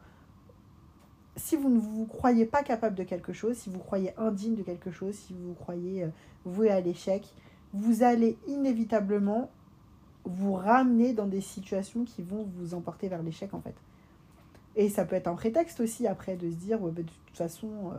Si 1.37 1.57
vous 1.57 1.71
ne 1.71 1.79
vous 1.79 2.05
croyez 2.05 2.45
pas 2.45 2.62
capable 2.62 2.95
de 2.95 3.05
quelque 3.05 3.33
chose, 3.33 3.57
si 3.57 3.71
vous 3.71 3.79
croyez 3.79 4.12
indigne 4.19 4.55
de 4.55 4.62
quelque 4.62 4.91
chose, 4.91 5.14
si 5.14 5.33
vous 5.33 5.55
croyez 5.55 6.05
euh, 6.05 6.09
voué 6.45 6.71
à 6.71 6.81
l'échec, 6.81 7.26
vous 7.73 8.02
allez 8.02 8.37
inévitablement 8.47 9.50
vous 10.25 10.52
ramener 10.52 11.14
dans 11.14 11.26
des 11.26 11.41
situations 11.41 12.05
qui 12.05 12.23
vont 12.23 12.47
vous 12.59 12.75
emporter 12.75 13.09
vers 13.09 13.23
l'échec 13.23 13.55
en 13.55 13.61
fait. 13.61 13.75
Et 14.76 14.88
ça 14.88 15.05
peut 15.05 15.17
être 15.17 15.26
un 15.26 15.35
prétexte 15.35 15.81
aussi 15.81 16.07
après 16.07 16.37
de 16.37 16.50
se 16.50 16.57
dire, 16.57 16.83
ouais, 16.83 16.91
bah, 16.91 17.02
de 17.02 17.09
toute 17.09 17.37
façon, 17.37 17.69
euh, 17.93 17.99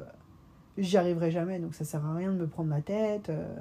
j'y 0.77 0.97
arriverai 0.97 1.31
jamais, 1.31 1.59
donc 1.59 1.75
ça 1.75 1.85
sert 1.85 2.05
à 2.05 2.15
rien 2.15 2.31
de 2.31 2.37
me 2.37 2.47
prendre 2.47 2.69
la 2.69 2.81
tête. 2.81 3.29
Euh, 3.29 3.55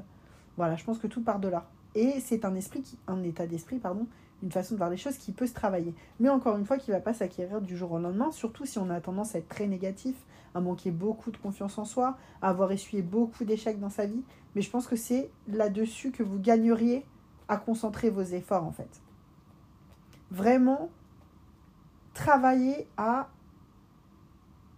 voilà, 0.57 0.77
je 0.77 0.85
pense 0.85 0.99
que 0.99 1.07
tout 1.07 1.23
part 1.23 1.41
de 1.41 1.49
là. 1.49 1.69
Et 1.95 2.21
c'est 2.21 2.45
un 2.45 2.55
esprit, 2.55 2.83
qui, 2.83 2.99
un 3.07 3.23
état 3.23 3.47
d'esprit, 3.47 3.79
pardon, 3.79 4.07
une 4.43 4.51
façon 4.51 4.75
de 4.75 4.79
voir 4.79 4.91
les 4.91 4.97
choses 4.97 5.19
qui 5.19 5.33
peut 5.33 5.47
se 5.47 5.55
travailler. 5.55 5.95
Mais 6.21 6.29
encore 6.29 6.57
une 6.57 6.65
fois, 6.65 6.79
qui 6.79 6.91
ne 6.91 6.97
va 6.97 7.01
pas 7.01 7.15
s'acquérir 7.15 7.61
du 7.61 7.77
jour 7.77 7.93
au 7.93 7.99
lendemain, 7.99 8.33
surtout 8.33 8.67
si 8.67 8.79
on 8.79 8.91
a 8.91 9.01
tendance 9.01 9.35
à 9.35 9.39
être 9.39 9.49
très 9.49 9.67
négatif, 9.67 10.17
à 10.55 10.61
manquer 10.61 10.91
beaucoup 10.91 11.31
de 11.31 11.37
confiance 11.37 11.79
en 11.79 11.85
soi, 11.85 12.17
à 12.41 12.49
avoir 12.49 12.73
essuyé 12.73 13.03
beaucoup 13.03 13.45
d'échecs 13.45 13.79
dans 13.79 13.91
sa 13.91 14.07
vie. 14.07 14.23
Mais 14.55 14.63
je 14.63 14.71
pense 14.71 14.87
que 14.87 14.97
c'est 14.97 15.31
là-dessus 15.49 16.11
que 16.11 16.23
vous 16.23 16.39
gagneriez 16.39 17.07
à 17.49 17.57
concentrer 17.57 18.11
vos 18.11 18.23
efforts, 18.23 18.65
en 18.65 18.73
fait. 18.73 19.01
Vraiment, 20.31 20.91
travailler 22.15 22.89
à 22.97 23.29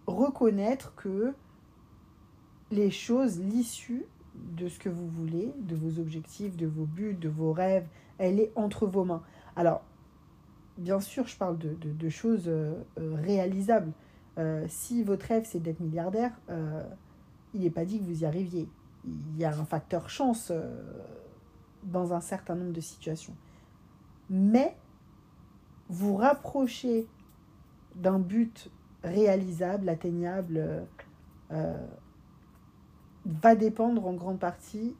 reconnaître 0.07 0.93
que 0.95 1.33
les 2.71 2.91
choses, 2.91 3.39
l'issue 3.39 4.05
de 4.55 4.67
ce 4.67 4.79
que 4.79 4.89
vous 4.89 5.07
voulez, 5.07 5.53
de 5.59 5.75
vos 5.75 5.99
objectifs, 5.99 6.55
de 6.55 6.67
vos 6.67 6.85
buts, 6.85 7.13
de 7.13 7.29
vos 7.29 7.53
rêves, 7.53 7.85
elle 8.17 8.39
est 8.39 8.51
entre 8.55 8.87
vos 8.87 9.03
mains. 9.03 9.23
Alors, 9.55 9.83
bien 10.77 10.99
sûr, 10.99 11.27
je 11.27 11.37
parle 11.37 11.57
de, 11.57 12.09
choses 12.09 12.45
euh, 12.47 12.73
euh, 12.99 13.15
réalisables. 13.21 13.91
Euh, 14.37 14.65
si 14.67 15.03
votre 15.03 15.25
rêve, 15.27 15.43
c'est 15.45 15.59
d'être 15.59 15.79
milliardaire, 15.79 16.31
il 17.53 17.61
n'est 17.61 17.69
pas 17.69 17.85
dit 17.85 17.99
que 17.99 18.03
vous 18.03 18.23
y 18.23 18.25
arriviez. 18.25 18.67
Il 19.05 19.37
y 19.37 19.45
a 19.45 19.57
un 19.57 19.65
facteur 19.65 20.09
chance 20.09 20.51
dans 21.83 22.13
un 22.13 22.19
certain 22.19 22.55
nombre 22.55 22.73
de 22.73 22.81
situations. 22.81 23.35
Mais 24.29 24.75
vous 25.87 26.17
rapprochez 26.17 27.07
d'un 27.95 28.19
but 28.19 28.69
réalisable, 29.03 29.87
atteignable, 29.87 30.85
va 33.25 33.55
dépendre 33.55 34.05
en 34.05 34.13
grande 34.13 34.39
partie, 34.39 34.95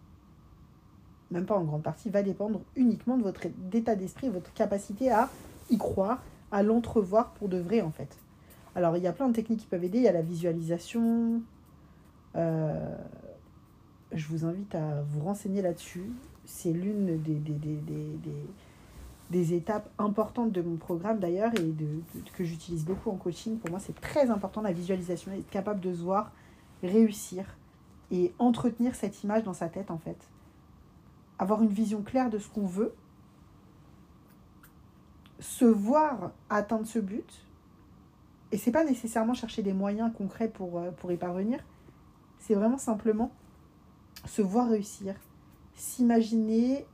même 1.31 1.45
pas 1.45 1.55
en 1.55 1.63
grande 1.63 1.83
partie, 1.83 2.09
va 2.09 2.23
dépendre 2.23 2.61
uniquement 2.75 3.17
de 3.17 3.23
votre 3.23 3.41
état 3.73 3.95
d'esprit, 3.95 4.29
votre 4.29 4.51
capacité 4.53 5.11
à 5.11 5.29
y 5.69 5.77
croire, 5.77 6.23
à 6.51 6.63
l'entrevoir 6.63 7.31
pour 7.31 7.49
de 7.49 7.57
vrai 7.57 7.81
en 7.81 7.91
fait. 7.91 8.17
Alors 8.75 8.97
il 8.97 9.03
y 9.03 9.07
a 9.07 9.13
plein 9.13 9.29
de 9.29 9.33
techniques 9.33 9.61
qui 9.61 9.67
peuvent 9.67 9.83
aider, 9.83 9.99
il 9.99 10.03
y 10.03 10.07
a 10.07 10.11
la 10.11 10.21
visualisation. 10.21 11.41
Euh, 12.35 12.95
je 14.11 14.27
vous 14.27 14.45
invite 14.45 14.75
à 14.75 15.01
vous 15.09 15.21
renseigner 15.21 15.61
là-dessus. 15.61 16.09
C'est 16.45 16.71
l'une 16.71 17.21
des, 17.21 17.33
des, 17.33 17.59
des, 17.59 17.79
des, 19.31 19.53
étapes 19.53 19.89
importantes 19.97 20.51
de 20.51 20.61
mon 20.61 20.75
programme 20.75 21.19
d'ailleurs 21.19 21.51
et 21.55 21.63
de, 21.63 21.87
que 22.37 22.43
j'utilise 22.43 22.85
beaucoup 22.85 23.09
en 23.09 23.15
coaching. 23.15 23.57
Pour 23.57 23.71
moi 23.71 23.79
c'est 23.79 23.99
très 23.99 24.29
important 24.29 24.61
la 24.61 24.73
visualisation, 24.73 25.31
être 25.31 25.49
capable 25.49 25.79
de 25.79 25.93
se 25.93 26.01
voir 26.01 26.31
réussir 26.83 27.45
et 28.11 28.33
entretenir 28.39 28.95
cette 28.95 29.23
image 29.23 29.43
dans 29.43 29.53
sa 29.53 29.69
tête 29.69 29.91
en 29.91 29.97
fait. 29.97 30.17
Avoir 31.39 31.61
une 31.61 31.69
vision 31.69 32.01
claire 32.01 32.29
de 32.29 32.37
ce 32.37 32.47
qu'on 32.47 32.65
veut 32.65 32.93
se 35.39 35.65
voir 35.65 36.31
atteindre 36.49 36.85
ce 36.85 36.99
but, 36.99 37.45
et 38.51 38.57
c'est 38.57 38.71
pas 38.71 38.85
nécessairement 38.85 39.33
chercher 39.33 39.63
des 39.63 39.73
moyens 39.73 40.11
concrets 40.15 40.47
pour, 40.47 40.79
euh, 40.79 40.91
pour 40.91 41.11
y 41.11 41.17
parvenir, 41.17 41.59
c'est 42.39 42.55
vraiment 42.55 42.77
simplement 42.77 43.31
se 44.25 44.41
voir 44.41 44.69
réussir, 44.69 45.15
s'imaginer 45.73 46.85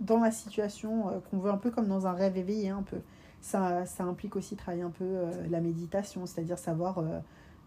dans 0.00 0.18
la 0.18 0.30
situation 0.30 1.08
euh, 1.08 1.20
qu'on 1.30 1.38
veut 1.38 1.50
un 1.50 1.58
peu 1.58 1.70
comme 1.70 1.86
dans 1.86 2.06
un 2.06 2.12
rêve 2.12 2.36
éveillé 2.36 2.70
un 2.70 2.82
peu. 2.82 2.98
Ça, 3.40 3.86
ça 3.86 4.04
implique 4.04 4.34
aussi 4.34 4.56
travailler 4.56 4.82
un 4.82 4.90
peu 4.90 5.04
euh, 5.04 5.30
la 5.48 5.60
méditation, 5.60 6.26
c'est-à-dire 6.26 6.58
savoir 6.58 6.98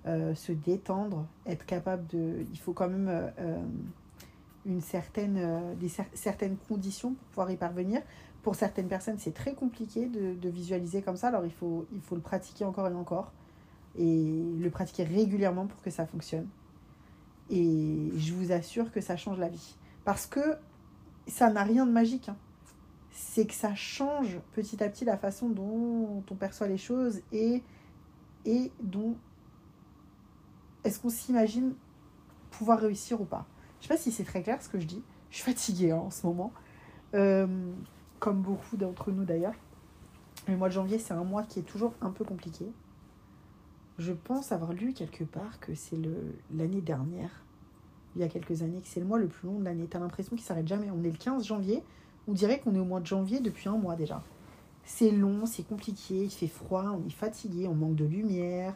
se 0.06 0.52
détendre, 0.52 1.28
être 1.46 1.66
capable 1.66 2.08
de... 2.08 2.46
Il 2.52 2.58
faut 2.60 2.74
quand 2.74 2.90
même 2.90 3.32
une 4.66 4.82
certaine, 4.82 5.76
des, 5.80 5.90
certaines 6.14 6.58
conditions 6.58 7.14
pour 7.14 7.28
pouvoir 7.28 7.52
y 7.52 7.58
parvenir. 7.58 8.02
Pour 8.42 8.56
certaines 8.56 8.88
personnes, 8.88 9.18
c'est 9.20 9.34
très 9.34 9.54
compliqué 9.54 10.08
de, 10.08 10.50
visualiser 10.50 11.02
comme 11.02 11.18
ça, 11.18 11.28
alors 11.28 11.46
il 11.46 11.52
faut, 11.52 11.86
il 11.94 12.02
faut 12.02 12.16
le 12.16 12.22
pratiquer 12.22 12.66
encore 12.66 12.88
et 12.88 12.94
encore, 12.94 13.32
et 13.98 14.44
le 14.60 14.70
pratiquer 14.70 15.04
régulièrement 15.04 15.68
pour 15.68 15.82
que 15.82 15.90
ça 15.90 16.06
fonctionne. 16.06 16.48
Et 17.50 18.12
je 18.16 18.34
vous 18.34 18.52
assure 18.52 18.92
que 18.92 19.02
ça 19.02 19.18
change 19.18 19.40
la 19.40 19.50
vie. 19.50 19.76
Parce 20.06 20.26
que 20.26 20.56
ça 21.28 21.50
n'a 21.50 21.64
rien 21.64 21.86
de 21.86 21.92
magique. 21.92 22.30
Hein. 22.30 22.38
C'est 23.12 23.46
que 23.46 23.54
ça 23.54 23.76
change 23.76 24.40
petit 24.54 24.82
à 24.84 24.90
petit 24.90 25.04
la 25.04 25.18
façon 25.18 25.50
dont 25.50 26.24
on 26.30 26.36
perçoit 26.36 26.68
les 26.68 26.78
choses 26.78 27.22
et, 27.32 27.64
et 28.46 28.72
dont 28.82 29.16
est-ce 30.84 31.00
qu'on 31.00 31.10
s'imagine 31.10 31.74
pouvoir 32.52 32.80
réussir 32.80 33.22
ou 33.22 33.26
pas? 33.26 33.46
Je 33.80 33.88
sais 33.88 33.94
pas 33.94 34.00
si 34.00 34.12
c'est 34.12 34.24
très 34.24 34.42
clair 34.42 34.62
ce 34.62 34.70
que 34.70 34.80
je 34.80 34.86
dis. 34.86 35.02
Je 35.30 35.38
suis 35.38 35.46
fatiguée 35.46 35.92
hein, 35.92 35.98
en 35.98 36.12
ce 36.12 36.26
moment. 36.26 36.52
Euh, 37.14 37.48
comme 38.20 38.42
beaucoup 38.42 38.78
d'entre 38.78 39.12
nous 39.12 39.24
d'ailleurs. 39.24 39.56
Le 40.48 40.58
mois 40.58 40.70
de 40.70 40.74
janvier, 40.74 41.00
c'est 41.00 41.14
un 41.14 41.24
mois 41.24 41.44
qui 41.44 41.60
est 41.60 41.64
toujours 41.64 41.94
un 42.02 42.12
peu 42.12 42.24
compliqué. 42.24 42.66
Je 43.98 44.14
pense 44.14 44.52
avoir 44.52 44.74
lu 44.74 44.94
quelque 44.94 45.24
part 45.24 45.60
que 45.60 45.74
c'est 45.76 45.98
l'année 46.56 46.82
dernière, 46.82 47.44
il 48.16 48.22
y 48.22 48.24
a 48.24 48.28
quelques 48.28 48.62
années, 48.62 48.82
que 48.82 48.88
c'est 48.88 49.00
le 49.00 49.06
mois 49.06 49.20
le 49.20 49.28
plus 49.28 49.48
long 49.48 49.60
de 49.60 49.66
l'année. 49.66 49.88
T'as 49.90 50.00
l'impression 50.00 50.36
qu'il 50.36 50.46
s'arrête 50.46 50.68
jamais. 50.68 50.90
On 50.92 51.04
est 51.04 51.12
le 51.12 51.18
15 51.18 51.46
janvier, 51.46 51.84
on 52.28 52.34
dirait 52.34 52.60
qu'on 52.60 52.74
est 52.76 52.80
au 52.80 52.86
mois 52.86 53.02
de 53.02 53.06
janvier 53.06 53.40
depuis 53.40 53.70
un 53.70 53.78
mois 53.78 53.96
déjà. 53.96 54.24
C'est 54.86 55.12
long, 55.12 55.46
c'est 55.46 55.68
compliqué, 55.68 56.24
il 56.24 56.32
fait 56.32 56.48
froid, 56.48 56.98
on 56.98 57.06
est 57.06 57.12
fatigué, 57.12 57.68
on 57.68 57.76
manque 57.76 57.96
de 57.96 58.06
lumière, 58.06 58.74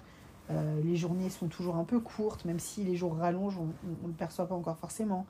euh, 0.51 0.81
les 0.83 0.95
journées 0.95 1.29
sont 1.29 1.47
toujours 1.47 1.75
un 1.75 1.83
peu 1.83 1.99
courtes, 1.99 2.45
même 2.45 2.59
si 2.59 2.83
les 2.83 2.95
jours 2.95 3.15
rallongent, 3.15 3.59
on 3.59 3.67
ne 4.03 4.07
le 4.07 4.13
perçoit 4.13 4.47
pas 4.47 4.55
encore 4.55 4.77
forcément. 4.77 5.25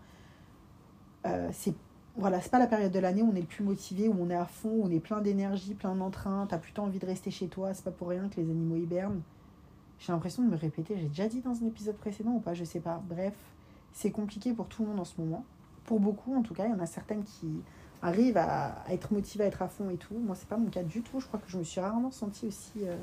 Euh, 1.26 1.50
c'est 1.52 1.74
voilà, 2.16 2.40
pas 2.40 2.60
la 2.60 2.68
période 2.68 2.92
de 2.92 3.00
l'année 3.00 3.24
où 3.24 3.32
on 3.32 3.36
est 3.36 3.42
le 3.42 3.48
plus 3.48 3.64
motivé, 3.64 4.08
où 4.08 4.16
on 4.20 4.30
est 4.30 4.36
à 4.36 4.46
fond, 4.46 4.70
où 4.70 4.86
on 4.86 4.92
est 4.92 5.00
plein 5.00 5.22
d'énergie, 5.22 5.74
plein 5.74 5.96
d'entrain, 5.96 6.46
t'as 6.48 6.60
plutôt 6.60 6.84
envie 6.84 7.00
de 7.00 7.06
rester 7.06 7.32
chez 7.32 7.48
toi, 7.48 7.74
c'est 7.74 7.84
pas 7.84 7.92
pour 7.92 8.10
rien 8.10 8.30
que 8.30 8.40
les 8.40 8.50
animaux 8.50 8.76
hibernent. 8.76 9.22
J'ai 9.98 10.12
l'impression 10.12 10.44
de 10.44 10.50
me 10.50 10.56
répéter, 10.56 10.96
j'ai 10.98 11.08
déjà 11.08 11.28
dit 11.28 11.42
dans 11.42 11.64
un 11.64 11.66
épisode 11.66 11.96
précédent 11.96 12.32
ou 12.32 12.40
pas, 12.40 12.54
je 12.54 12.64
sais 12.64 12.82
pas. 12.82 13.02
Bref, 13.08 13.34
c'est 13.94 14.12
compliqué 14.12 14.54
pour 14.54 14.68
tout 14.68 14.84
le 14.84 14.90
monde 14.90 15.00
en 15.00 15.06
ce 15.06 15.20
moment. 15.20 15.44
Pour 15.86 16.00
beaucoup, 16.00 16.36
en 16.36 16.44
tout 16.44 16.54
cas, 16.54 16.66
il 16.66 16.72
y 16.72 16.74
en 16.74 16.80
a 16.80 16.86
certaines 16.86 17.24
qui 17.24 17.62
arrivent 18.02 18.38
à, 18.38 18.84
être 18.90 19.12
motivées, 19.12 19.46
à 19.46 19.48
être 19.48 19.62
à 19.62 19.68
fond 19.68 19.90
et 19.90 19.98
tout. 19.98 20.16
Moi, 20.16 20.36
c'est 20.36 20.48
pas 20.48 20.58
mon 20.58 20.70
cas 20.70 20.84
du 20.84 21.02
tout. 21.02 21.20
Je 21.20 21.28
crois 21.28 21.40
que 21.40 21.50
je 21.50 21.58
me 21.58 21.64
suis 21.64 21.82
rarement 21.82 22.12
sentie 22.12 22.46
aussi. 22.48 22.86
Euh, 22.86 22.98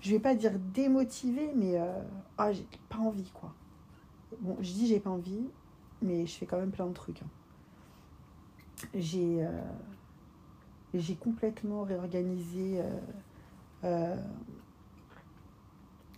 je 0.00 0.10
vais 0.10 0.20
pas 0.20 0.34
dire 0.34 0.58
démotivée, 0.58 1.52
mais. 1.54 1.78
Euh, 1.78 2.02
ah, 2.36 2.52
j'ai 2.52 2.66
pas 2.88 2.98
envie, 2.98 3.30
quoi. 3.32 3.52
Bon, 4.40 4.56
je 4.60 4.72
dis 4.72 4.86
j'ai 4.86 5.00
pas 5.00 5.10
envie, 5.10 5.48
mais 6.02 6.26
je 6.26 6.34
fais 6.34 6.46
quand 6.46 6.58
même 6.58 6.70
plein 6.70 6.86
de 6.86 6.92
trucs. 6.92 7.22
Hein 7.22 7.28
j'ai 8.94 9.42
euh, 9.42 9.50
j'ai 10.94 11.16
complètement 11.16 11.82
réorganisé. 11.82 12.80
Euh, 12.80 12.98
euh, 13.84 14.16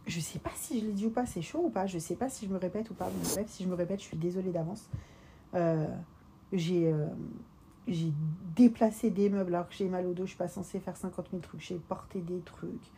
je 0.06 0.20
sais 0.20 0.38
pas 0.38 0.50
si 0.54 0.80
je 0.80 0.86
l'ai 0.86 0.92
dit 0.92 1.06
ou 1.06 1.10
pas, 1.10 1.26
c'est 1.26 1.42
chaud 1.42 1.64
ou 1.66 1.70
pas, 1.70 1.86
je 1.86 1.98
sais 1.98 2.16
pas 2.16 2.28
si 2.28 2.46
je 2.46 2.52
me 2.52 2.58
répète 2.58 2.90
ou 2.90 2.94
pas. 2.94 3.10
bref, 3.10 3.46
si 3.48 3.64
je 3.64 3.68
me 3.68 3.74
répète, 3.74 4.00
je 4.00 4.06
suis 4.06 4.16
désolée 4.16 4.50
d'avance. 4.50 4.88
j'ai 6.52 6.92
j'ai 7.86 8.12
déplacé 8.54 9.10
des 9.10 9.28
meubles 9.30 9.54
alors 9.54 9.68
que 9.68 9.74
j'ai 9.74 9.88
mal 9.88 10.06
au 10.06 10.12
dos, 10.12 10.24
je 10.24 10.30
suis 10.30 10.38
pas 10.38 10.48
censée 10.48 10.80
faire 10.80 10.96
50 10.96 11.30
000 11.30 11.42
trucs, 11.42 11.60
j'ai 11.60 11.76
porté 11.76 12.20
des 12.20 12.40
trucs. 12.40 12.90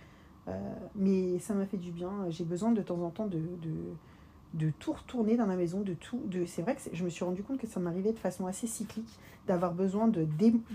Mais 0.95 1.39
ça 1.39 1.55
m'a 1.55 1.67
fait 1.67 1.77
du 1.77 1.91
bien. 1.91 2.13
J'ai 2.31 2.45
besoin 2.45 2.73
de 2.73 2.83
temps 2.83 3.01
en 3.03 3.11
temps 3.11 3.27
de, 3.27 3.41
de 4.55 4.71
tout 4.79 4.93
retourner 4.93 5.37
dans 5.37 5.47
la 5.47 5.57
maison, 5.57 5.81
de 5.81 5.95
tout. 5.95 6.21
De... 6.27 6.45
C'est 6.45 6.63
vrai 6.63 6.75
que 6.75 6.81
je 6.93 7.05
me 7.05 7.09
suis 7.09 7.25
rendu 7.25 7.43
compte 7.43 7.59
que 7.59 7.67
ça 7.67 7.81
m'arrivait 7.81 8.13
de 8.13 8.19
façon 8.19 8.47
assez 8.47 8.67
cyclique 8.67 9.19
d'avoir 9.47 9.73
besoin 9.73 10.09
de 10.09 10.27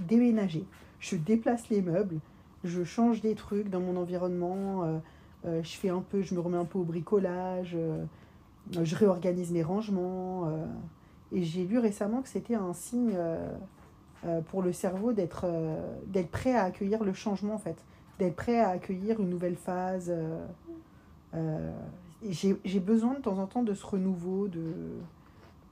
déménager. 0.07 0.65
Je 0.99 1.15
déplace 1.15 1.69
les 1.69 1.81
meubles, 1.81 2.19
je 2.63 2.83
change 2.83 3.21
des 3.21 3.35
trucs 3.35 3.69
dans 3.69 3.79
mon 3.79 3.95
environnement, 3.97 4.83
euh, 4.83 4.97
euh, 5.45 5.63
je 5.63 5.77
fais 5.77 5.89
un 5.89 6.01
peu, 6.01 6.21
je 6.21 6.33
me 6.33 6.39
remets 6.39 6.57
un 6.57 6.65
peu 6.65 6.79
au 6.79 6.83
bricolage, 6.83 7.75
euh, 7.75 8.03
je 8.83 8.95
réorganise 8.95 9.51
mes 9.51 9.63
rangements. 9.63 10.49
et 11.31 11.43
j'ai 11.43 11.65
lu 11.65 11.77
récemment 11.77 12.21
que 12.21 12.29
c'était 12.29 12.55
un 12.55 12.73
signe 12.73 13.17
pour 14.49 14.61
le 14.61 14.73
cerveau 14.73 15.13
d'être 15.13 15.45
d'être 16.07 16.29
prêt 16.29 16.53
à 16.53 16.63
accueillir 16.63 17.05
le 17.05 17.13
changement 17.13 17.53
en 17.53 17.59
fait, 17.59 17.77
d'être 18.19 18.35
prêt 18.35 18.59
à 18.59 18.69
accueillir 18.69 19.19
une 19.19 19.29
nouvelle 19.29 19.55
phase 19.57 20.11
j'ai 22.23 22.79
besoin 22.79 23.13
de 23.13 23.21
temps 23.21 23.37
en 23.37 23.47
temps 23.47 23.63
de 23.63 23.73
ce 23.73 23.85
renouveau, 23.85 24.47
de, 24.47 24.73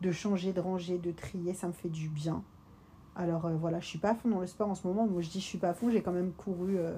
de 0.01 0.11
changer, 0.11 0.53
de 0.53 0.59
ranger, 0.59 0.97
de 0.97 1.11
trier, 1.11 1.53
ça 1.53 1.67
me 1.67 1.73
fait 1.73 1.89
du 1.89 2.09
bien. 2.09 2.43
Alors 3.15 3.45
euh, 3.45 3.55
voilà, 3.55 3.79
je 3.79 3.85
suis 3.85 3.99
pas 3.99 4.11
à 4.11 4.15
fond 4.15 4.29
dans 4.29 4.41
le 4.41 4.47
sport 4.47 4.69
en 4.69 4.75
ce 4.75 4.85
moment. 4.85 5.07
Moi 5.07 5.21
je 5.21 5.29
dis 5.29 5.39
je 5.39 5.45
suis 5.45 5.57
pas 5.57 5.69
à 5.69 5.73
fond, 5.73 5.89
j'ai 5.89 6.01
quand 6.01 6.11
même 6.11 6.31
couru, 6.33 6.77
euh, 6.77 6.97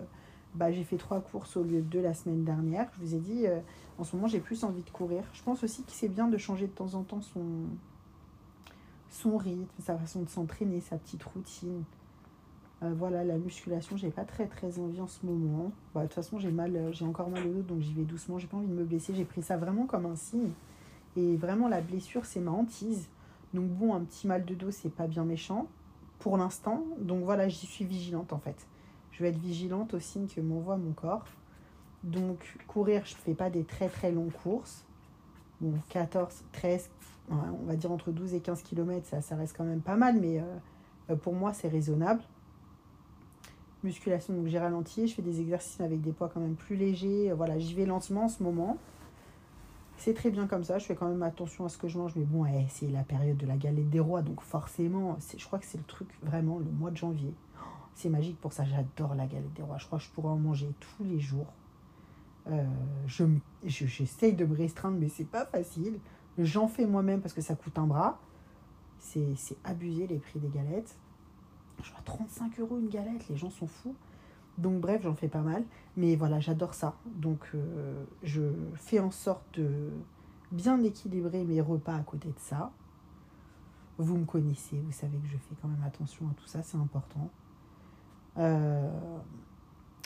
bah, 0.56 0.72
j'ai 0.72 0.84
fait 0.84 0.98
trois 0.98 1.22
courses 1.22 1.56
au 1.58 1.64
lieu 1.64 1.82
de 1.82 1.88
deux 1.88 2.02
la 2.02 2.14
semaine 2.14 2.44
dernière. 2.44 2.90
Je 2.94 3.06
vous 3.06 3.16
ai 3.16 3.20
dit, 3.20 3.48
euh, 3.48 3.60
en 3.98 4.04
ce 4.04 4.16
moment 4.16 4.28
j'ai 4.28 4.40
plus 4.40 4.64
envie 4.64 4.82
de 4.82 4.90
courir. 4.90 5.24
Je 5.34 5.44
pense 5.44 5.64
aussi 5.64 5.84
que 5.84 5.92
c'est 5.92 6.10
bien 6.10 6.28
de 6.28 6.38
changer 6.38 6.68
de 6.68 6.72
temps 6.72 6.96
en 6.96 7.04
temps 7.04 7.22
son, 7.22 7.46
son 9.10 9.38
rythme, 9.38 9.68
sa 9.80 9.98
façon 9.98 10.24
de 10.24 10.30
s'entraîner, 10.30 10.82
sa 10.82 10.98
petite 10.98 11.24
routine. 11.24 11.84
Euh, 12.84 12.94
voilà, 12.96 13.24
la 13.24 13.38
musculation, 13.38 13.98
j'ai 13.98 14.12
pas 14.12 14.24
très 14.24 14.46
très 14.46 14.78
envie 14.78 15.02
en 15.02 15.08
ce 15.08 15.26
moment. 15.26 15.72
Bah, 15.96 16.02
de 16.02 16.06
toute 16.08 16.14
façon, 16.14 16.38
euh, 16.38 16.92
j'ai 16.92 17.06
encore 17.06 17.30
mal 17.30 17.46
au 17.48 17.54
dos, 17.54 17.62
donc 17.64 17.82
j'y 17.82 17.94
vais 17.94 18.04
doucement. 18.04 18.38
J'ai 18.38 18.48
pas 18.48 18.58
envie 18.58 18.68
de 18.68 18.74
me 18.74 18.84
blesser. 18.84 19.16
J'ai 19.16 19.26
pris 19.26 19.42
ça 19.42 19.58
vraiment 19.58 19.86
comme 19.88 20.06
un 20.06 20.16
signe. 20.16 20.52
Et 21.16 21.36
vraiment, 21.38 21.68
la 21.68 21.82
blessure, 21.82 22.26
c'est 22.26 22.40
ma 22.40 22.52
hantise. 22.52 23.10
Donc 23.54 23.70
bon, 23.70 23.96
un 23.96 24.02
petit 24.02 24.28
mal 24.28 24.46
de 24.46 24.54
dos, 24.54 24.72
c'est 24.72 24.94
pas 24.94 25.08
bien 25.08 25.26
méchant 25.26 25.68
pour 26.20 26.38
l'instant. 26.38 26.84
Donc 27.00 27.24
voilà, 27.24 27.48
j'y 27.48 27.66
suis 27.66 27.86
vigilante 27.86 28.34
en 28.34 28.40
fait. 28.40 28.68
Je 29.12 29.24
vais 29.24 29.30
être 29.30 29.40
vigilante 29.40 29.94
aux 29.96 30.00
signes 30.00 30.28
que 30.28 30.42
m'envoie 30.42 30.78
mon 30.78 30.92
corps. 30.92 31.26
Donc 32.04 32.58
courir, 32.68 33.04
je 33.06 33.16
fais 33.16 33.34
pas 33.34 33.50
des 33.50 33.64
très 33.64 33.90
très 33.90 34.12
longues 34.12 34.34
courses. 34.44 34.86
Bon, 35.60 35.74
14, 35.90 36.44
13, 36.52 36.90
on 37.32 37.66
va 37.66 37.76
dire 37.76 37.92
entre 37.92 38.12
12 38.12 38.36
et 38.36 38.42
15 38.42 38.62
km, 38.62 39.08
ça, 39.08 39.22
ça 39.22 39.36
reste 39.36 39.58
quand 39.58 39.64
même 39.64 39.82
pas 39.82 39.96
mal, 39.96 40.20
mais 40.22 40.40
euh, 41.10 41.16
pour 41.16 41.34
moi, 41.34 41.52
c'est 41.54 41.68
raisonnable 41.68 42.22
musculation, 43.84 44.34
donc 44.34 44.48
j'ai 44.48 44.60
ralenti, 44.60 45.08
je 45.08 45.16
fais 45.16 45.22
des 45.22 45.42
exercices 45.42 45.80
avec 45.82 46.02
des 46.02 46.12
poids 46.12 46.30
quand 46.34 46.40
même 46.40 46.56
plus 46.56 46.76
légers. 46.76 47.32
Voilà, 47.34 47.58
j'y 47.60 47.74
vais 47.74 47.86
lentement 47.86 48.26
en 48.26 48.30
ce 48.30 48.42
moment. 48.44 48.78
C'est 49.98 50.14
très 50.14 50.30
bien 50.30 50.46
comme 50.46 50.64
ça, 50.64 50.78
je 50.78 50.86
fais 50.86 50.96
quand 50.96 51.10
même 51.10 51.24
attention 51.24 51.66
à 51.66 51.70
ce 51.70 51.78
que 51.78 51.88
je 51.88 51.98
mange, 51.98 52.14
mais 52.16 52.24
bon, 52.24 52.46
eh, 52.46 52.66
c'est 52.70 52.88
la 52.88 53.04
période 53.04 53.38
de 53.38 53.48
la 53.48 53.58
galette 53.58 53.90
des 53.90 54.00
rois, 54.00 54.22
donc 54.22 54.42
forcément, 54.42 55.18
je 55.36 55.44
crois 55.44 55.58
que 55.58 55.66
c'est 55.66 55.80
le 55.80 55.84
truc 55.86 56.08
vraiment 56.22 56.60
le 56.60 56.70
mois 56.70 56.92
de 56.92 56.98
janvier. 56.98 57.34
C'est 57.96 58.10
magique 58.10 58.40
pour 58.40 58.54
ça, 58.54 58.64
j'adore 58.64 59.16
la 59.16 59.26
galette 59.26 59.54
des 59.54 59.64
rois. 59.64 59.78
Je 59.80 59.88
crois 59.88 59.98
que 59.98 60.06
je 60.06 60.12
pourrais 60.12 60.30
en 60.30 60.38
manger 60.38 60.70
tous 60.80 61.04
les 61.04 61.20
jours. 61.20 61.48
Euh, 62.48 62.64
je, 63.08 63.26
j'essaye 63.66 64.34
de 64.34 64.46
me 64.46 64.56
restreindre, 64.56 64.98
mais 65.00 65.10
c'est 65.10 65.26
pas 65.28 65.46
facile. 65.46 65.98
J'en 66.38 66.68
fais 66.68 66.86
moi-même 66.86 67.22
parce 67.22 67.34
que 67.34 67.42
ça 67.42 67.56
coûte 67.56 67.78
un 67.80 67.88
bras. 67.88 68.20
C'est, 69.00 69.36
c'est 69.36 69.58
abusé 69.64 70.06
les 70.06 70.18
prix 70.18 70.40
des 70.40 70.48
galettes. 70.48 70.96
Je 71.82 71.92
vois 71.92 72.02
35 72.06 72.60
euros 72.60 72.80
une 72.80 72.90
galette, 72.90 73.28
les 73.30 73.38
gens 73.38 73.50
sont 73.50 73.68
fous. 73.68 73.96
Donc 74.58 74.82
bref, 74.82 75.02
j'en 75.04 75.14
fais 75.14 75.28
pas 75.28 75.42
mal. 75.42 75.64
Mais 75.96 76.16
voilà, 76.16 76.40
j'adore 76.40 76.74
ça. 76.74 76.96
Donc 77.06 77.52
euh, 77.54 78.04
je 78.24 78.42
fais 78.76 79.00
en 79.00 79.12
sorte 79.12 79.60
de 79.60 79.92
bien 80.52 80.82
équilibrer 80.84 81.44
mes 81.44 81.62
repas 81.62 81.96
à 81.96 82.02
côté 82.02 82.30
de 82.30 82.40
ça. 82.40 82.72
Vous 83.98 84.18
me 84.18 84.26
connaissez, 84.26 84.80
vous 84.80 84.92
savez 84.92 85.18
que 85.18 85.28
je 85.28 85.38
fais 85.38 85.56
quand 85.62 85.68
même 85.68 85.84
attention 85.84 86.28
à 86.28 86.34
tout 86.36 86.46
ça, 86.46 86.62
c'est 86.62 86.78
important. 86.78 87.32
Euh, 88.38 88.92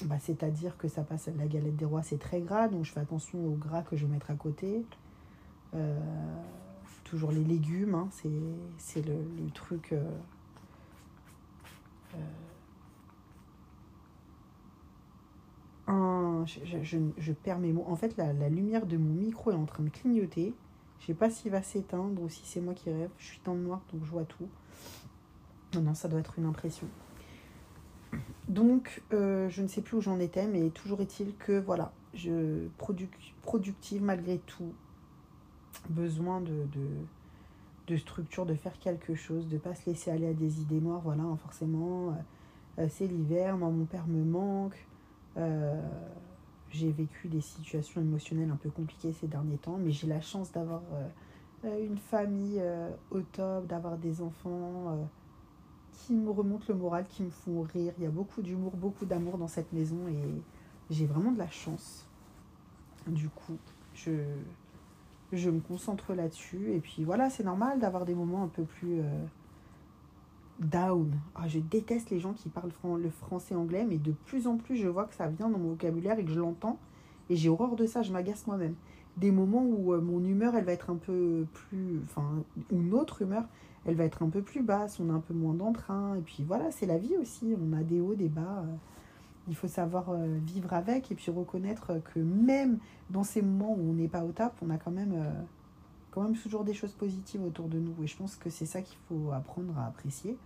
bah, 0.05 0.15
C'est-à-dire 0.19 0.77
que 0.77 0.87
ça 0.87 1.03
passe 1.03 1.27
la 1.37 1.45
galette 1.45 1.75
des 1.75 1.83
rois, 1.85 2.01
c'est 2.01 2.17
très 2.17 2.39
gras, 2.39 2.69
donc 2.69 2.85
je 2.85 2.91
fais 2.91 3.01
attention 3.01 3.45
au 3.45 3.51
gras 3.51 3.81
que 3.81 3.97
je 3.97 4.05
vais 4.05 4.13
mettre 4.13 4.31
à 4.31 4.35
côté. 4.35 4.85
Euh, 5.73 5.99
toujours 7.03 7.31
les 7.31 7.43
légumes, 7.43 7.95
hein, 7.95 8.07
c'est 8.77 9.05
le, 9.05 9.51
truc. 9.53 9.93
Euh, 15.89 16.45
je, 16.45 17.31
perds 17.31 17.59
mes 17.59 17.71
mots. 17.73 17.85
En 17.87 17.95
fait, 17.95 18.15
la, 18.17 18.49
lumière 18.49 18.85
de 18.85 18.97
mon 18.97 19.13
micro 19.13 19.51
est 19.51 19.55
en 19.55 19.65
train 19.65 19.83
de 19.83 19.89
clignoter. 19.89 20.53
Je 20.99 21.07
sais 21.07 21.13
pas 21.13 21.29
s'il 21.29 21.51
va 21.51 21.61
s'éteindre 21.61 22.21
ou 22.21 22.29
si 22.29 22.45
c'est 22.45 22.61
moi 22.61 22.73
qui 22.73 22.89
rêve. 22.89 23.09
Je 23.17 23.25
suis 23.25 23.41
dans 23.43 23.53
le 23.53 23.61
noir, 23.61 23.81
donc 23.91 24.05
je 24.05 24.11
vois 24.11 24.25
tout. 24.25 24.47
Non, 25.73 25.81
non, 25.81 25.93
ça 25.93 26.07
doit 26.07 26.19
être 26.19 26.37
une 26.37 26.45
impression. 26.45 26.87
Donc, 28.47 29.01
euh, 29.13 29.49
je 29.49 29.61
ne 29.61 29.67
sais 29.67 29.81
plus 29.81 29.97
où 29.97 30.01
j'en 30.01 30.19
étais, 30.19 30.45
mais 30.47 30.69
toujours 30.69 31.01
est-il 31.01 31.35
que, 31.37 31.59
voilà, 31.59 31.93
je 32.13 32.67
produc 32.77 33.33
productive 33.41 34.03
malgré 34.03 34.39
tout, 34.39 34.73
besoin 35.89 36.41
de, 36.41 36.67
de, 37.91 37.97
structure, 37.97 38.45
de 38.45 38.55
faire 38.55 38.77
quelque 38.79 39.15
chose, 39.15 39.47
de 39.47 39.57
pas 39.57 39.75
se 39.75 39.89
laisser 39.89 40.11
aller 40.11 40.27
à 40.27 40.33
des 40.33 40.61
idées 40.61 40.79
noires, 40.79 41.01
voilà, 41.03 41.23
hein, 41.23 41.37
forcément, 41.37 42.15
euh, 42.79 42.87
c'est 42.89 43.07
l'hiver, 43.07 43.57
moi, 43.57 43.69
mon 43.69 43.85
père 43.85 44.07
me 44.07 44.23
manque, 44.23 44.85
euh, 45.37 45.81
j'ai 46.69 46.91
vécu 46.91 47.27
des 47.27 47.41
situations 47.41 48.01
émotionnelles 48.01 48.49
un 48.49 48.55
peu 48.55 48.69
compliquées 48.69 49.11
ces 49.11 49.27
derniers 49.27 49.57
temps, 49.57 49.77
mais 49.77 49.91
j'ai 49.91 50.07
la 50.07 50.21
chance 50.21 50.51
d'avoir 50.51 50.81
euh, 51.65 51.85
une 51.85 51.97
famille 51.97 52.59
euh, 52.59 52.89
au 53.11 53.21
top, 53.21 53.67
d'avoir 53.67 53.97
des 53.97 54.21
enfants 54.21 55.07
qui 55.91 56.13
me 56.13 56.31
remontent 56.31 56.65
le 56.69 56.75
moral, 56.75 57.05
qui 57.07 57.23
me 57.23 57.29
font 57.29 57.61
rire. 57.61 57.93
Il 57.97 58.03
y 58.03 58.07
a 58.07 58.09
beaucoup 58.09 58.41
d'humour, 58.41 58.71
beaucoup 58.75 59.05
d'amour 59.05 59.37
dans 59.37 59.47
cette 59.47 59.71
maison 59.73 60.07
et 60.07 60.41
j'ai 60.89 61.05
vraiment 61.05 61.31
de 61.31 61.37
la 61.37 61.49
chance. 61.49 62.07
Du 63.07 63.29
coup, 63.29 63.57
je, 63.93 64.11
je 65.37 65.49
me 65.49 65.59
concentre 65.59 66.13
là-dessus. 66.13 66.73
Et 66.73 66.79
puis 66.79 67.03
voilà, 67.03 67.29
c'est 67.29 67.43
normal 67.43 67.79
d'avoir 67.79 68.05
des 68.05 68.15
moments 68.15 68.43
un 68.43 68.47
peu 68.47 68.63
plus 68.63 68.99
euh, 68.99 69.25
down. 70.59 71.11
Ah, 71.35 71.47
je 71.47 71.59
déteste 71.59 72.09
les 72.09 72.19
gens 72.19 72.33
qui 72.33 72.49
parlent 72.49 72.71
le 72.97 73.09
français 73.09 73.55
anglais, 73.55 73.85
mais 73.87 73.97
de 73.97 74.11
plus 74.11 74.47
en 74.47 74.57
plus, 74.57 74.77
je 74.77 74.87
vois 74.87 75.05
que 75.05 75.15
ça 75.15 75.27
vient 75.27 75.49
dans 75.49 75.59
mon 75.59 75.69
vocabulaire 75.69 76.19
et 76.19 76.25
que 76.25 76.31
je 76.31 76.39
l'entends. 76.39 76.77
Et 77.29 77.35
j'ai 77.35 77.49
horreur 77.49 77.75
de 77.75 77.85
ça, 77.85 78.01
je 78.01 78.11
m'agace 78.11 78.45
moi-même. 78.47 78.75
Des 79.17 79.31
moments 79.31 79.63
où 79.63 79.93
euh, 79.93 80.01
mon 80.01 80.23
humeur, 80.23 80.55
elle 80.55 80.65
va 80.65 80.73
être 80.73 80.89
un 80.89 80.95
peu 80.95 81.45
plus. 81.53 82.01
Enfin, 82.03 82.43
ou 82.71 82.81
notre 82.81 83.21
humeur, 83.21 83.43
elle 83.85 83.95
va 83.95 84.03
être 84.05 84.23
un 84.23 84.29
peu 84.29 84.41
plus 84.41 84.61
basse, 84.63 84.99
on 84.99 85.09
a 85.09 85.13
un 85.13 85.19
peu 85.19 85.33
moins 85.33 85.53
d'entrain. 85.53 86.15
Et 86.15 86.21
puis 86.21 86.43
voilà, 86.45 86.71
c'est 86.71 86.85
la 86.85 86.97
vie 86.97 87.15
aussi. 87.17 87.55
On 87.61 87.73
a 87.73 87.83
des 87.83 87.99
hauts, 87.99 88.15
des 88.15 88.29
bas. 88.29 88.65
Il 89.51 89.55
faut 89.57 89.67
savoir 89.67 90.11
euh, 90.11 90.37
vivre 90.45 90.71
avec 90.71 91.11
et 91.11 91.15
puis 91.15 91.29
reconnaître 91.29 92.01
que 92.01 92.19
même 92.19 92.79
dans 93.09 93.25
ces 93.25 93.41
moments 93.41 93.73
où 93.73 93.89
on 93.89 93.93
n'est 93.93 94.07
pas 94.07 94.23
au 94.23 94.31
top, 94.31 94.53
on 94.61 94.69
a 94.69 94.77
quand 94.77 94.91
même, 94.91 95.11
euh, 95.13 95.29
quand 96.11 96.23
même 96.23 96.37
toujours 96.37 96.63
des 96.63 96.73
choses 96.73 96.93
positives 96.93 97.43
autour 97.43 97.67
de 97.67 97.77
nous. 97.77 97.93
Et 98.01 98.07
je 98.07 98.15
pense 98.15 98.37
que 98.37 98.49
c'est 98.49 98.65
ça 98.65 98.81
qu'il 98.81 98.97
faut 99.09 99.29
apprendre 99.33 99.77
à 99.77 99.87
apprécier. 99.87 100.37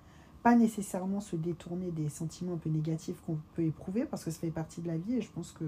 Pas 0.41 0.55
nécessairement 0.55 1.19
se 1.19 1.35
détourner 1.35 1.91
des 1.91 2.09
sentiments 2.09 2.53
un 2.53 2.57
peu 2.57 2.71
négatifs 2.71 3.21
qu'on 3.27 3.37
peut 3.53 3.61
éprouver 3.61 4.05
parce 4.05 4.25
que 4.25 4.31
ça 4.31 4.39
fait 4.39 4.49
partie 4.49 4.81
de 4.81 4.87
la 4.87 4.97
vie 4.97 5.17
et 5.17 5.21
je 5.21 5.29
pense 5.29 5.51
que 5.51 5.65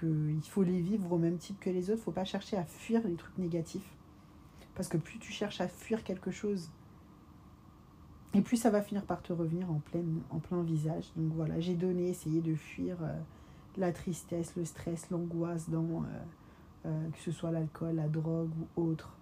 qu'il 0.00 0.48
faut 0.48 0.62
les 0.62 0.80
vivre 0.80 1.12
au 1.12 1.18
même 1.18 1.36
type 1.36 1.60
que 1.60 1.68
les 1.68 1.90
autres. 1.90 1.98
Il 1.98 2.00
ne 2.00 2.04
faut 2.04 2.12
pas 2.12 2.24
chercher 2.24 2.56
à 2.56 2.64
fuir 2.64 3.06
les 3.06 3.16
trucs 3.16 3.36
négatifs 3.36 3.94
parce 4.74 4.88
que 4.88 4.96
plus 4.96 5.18
tu 5.18 5.30
cherches 5.30 5.60
à 5.60 5.68
fuir 5.68 6.04
quelque 6.04 6.30
chose, 6.30 6.70
et 8.34 8.42
plus 8.42 8.56
ça 8.56 8.70
va 8.70 8.82
finir 8.82 9.04
par 9.04 9.22
te 9.22 9.32
revenir 9.32 9.70
en, 9.70 9.78
pleine, 9.78 10.20
en 10.30 10.38
plein 10.38 10.62
visage. 10.62 11.10
Donc 11.16 11.32
voilà, 11.34 11.58
j'ai 11.60 11.74
donné, 11.74 12.08
essayé 12.08 12.40
de 12.40 12.54
fuir 12.54 12.96
euh, 13.02 13.18
la 13.76 13.92
tristesse, 13.92 14.54
le 14.56 14.64
stress, 14.64 15.10
l'angoisse 15.10 15.70
dans 15.70 16.02
euh, 16.02 16.86
euh, 16.86 17.08
que 17.10 17.18
ce 17.18 17.32
soit 17.32 17.50
l'alcool, 17.50 17.94
la 17.94 18.08
drogue 18.08 18.50
ou 18.76 18.82
autre. 18.82 19.16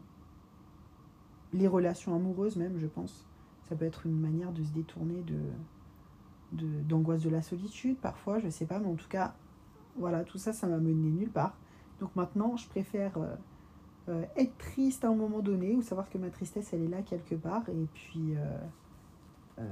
Les 1.53 1.69
relations 1.69 2.15
amoureuses 2.17 2.57
même, 2.57 2.79
je 2.79 2.87
pense. 2.87 3.27
Ça 3.69 3.77
peut 3.77 3.85
être 3.85 4.07
une 4.07 4.19
manière 4.19 4.53
de 4.53 4.63
se 4.63 4.73
détourner 4.73 5.25
d'angoisse 6.53 7.23
de, 7.23 7.29
de, 7.29 7.35
la 7.35 7.43
solitude 7.43 7.97
parfois, 7.99 8.39
je 8.41 8.49
sais 8.49 8.67
pas, 8.67 8.79
mais 8.81 8.87
en 8.87 8.95
tout 8.95 9.09
cas, 9.09 9.35
voilà, 9.97 10.25
tout 10.25 10.39
ça, 10.39 10.53
ça 10.53 10.67
m'a 10.67 10.79
mené 10.79 11.11
nulle 11.11 11.31
part. 11.31 11.57
Donc 12.01 12.15
maintenant, 12.17 12.57
je 12.57 12.69
préfère 12.69 13.13
être 14.37 14.57
triste 14.59 15.05
à 15.05 15.09
un 15.09 15.15
moment 15.15 15.41
donné 15.41 15.75
ou 15.75 15.83
savoir 15.83 16.09
que 16.11 16.19
ma 16.19 16.31
tristesse, 16.31 16.73
elle 16.73 16.83
est 16.83 16.89
là 16.89 17.03
quelque 17.03 17.35
part 17.35 17.69
et 17.69 17.87
puis 17.95 18.37
euh, 19.59 19.65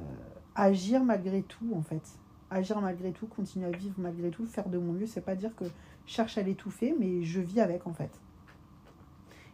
agir 0.55 1.05
malgré 1.05 1.43
tout, 1.43 1.75
en 1.75 1.83
fait. 1.83 2.03
Agir 2.51 2.81
malgré 2.81 3.13
tout, 3.13 3.27
continuer 3.27 3.67
à 3.67 3.71
vivre 3.71 3.95
malgré 3.99 4.31
tout, 4.31 4.47
faire 4.47 4.69
de 4.69 4.79
mon 4.79 4.93
mieux. 4.93 5.07
C'est 5.07 5.21
pas 5.21 5.35
dire 5.35 5.55
que 5.57 5.65
je 5.65 6.13
cherche 6.13 6.39
à 6.39 6.43
l'étouffer, 6.43 6.95
mais 6.99 7.23
je 7.23 7.41
vis 7.41 7.61
avec, 7.61 7.87
en 7.87 7.93
fait. 7.93 8.11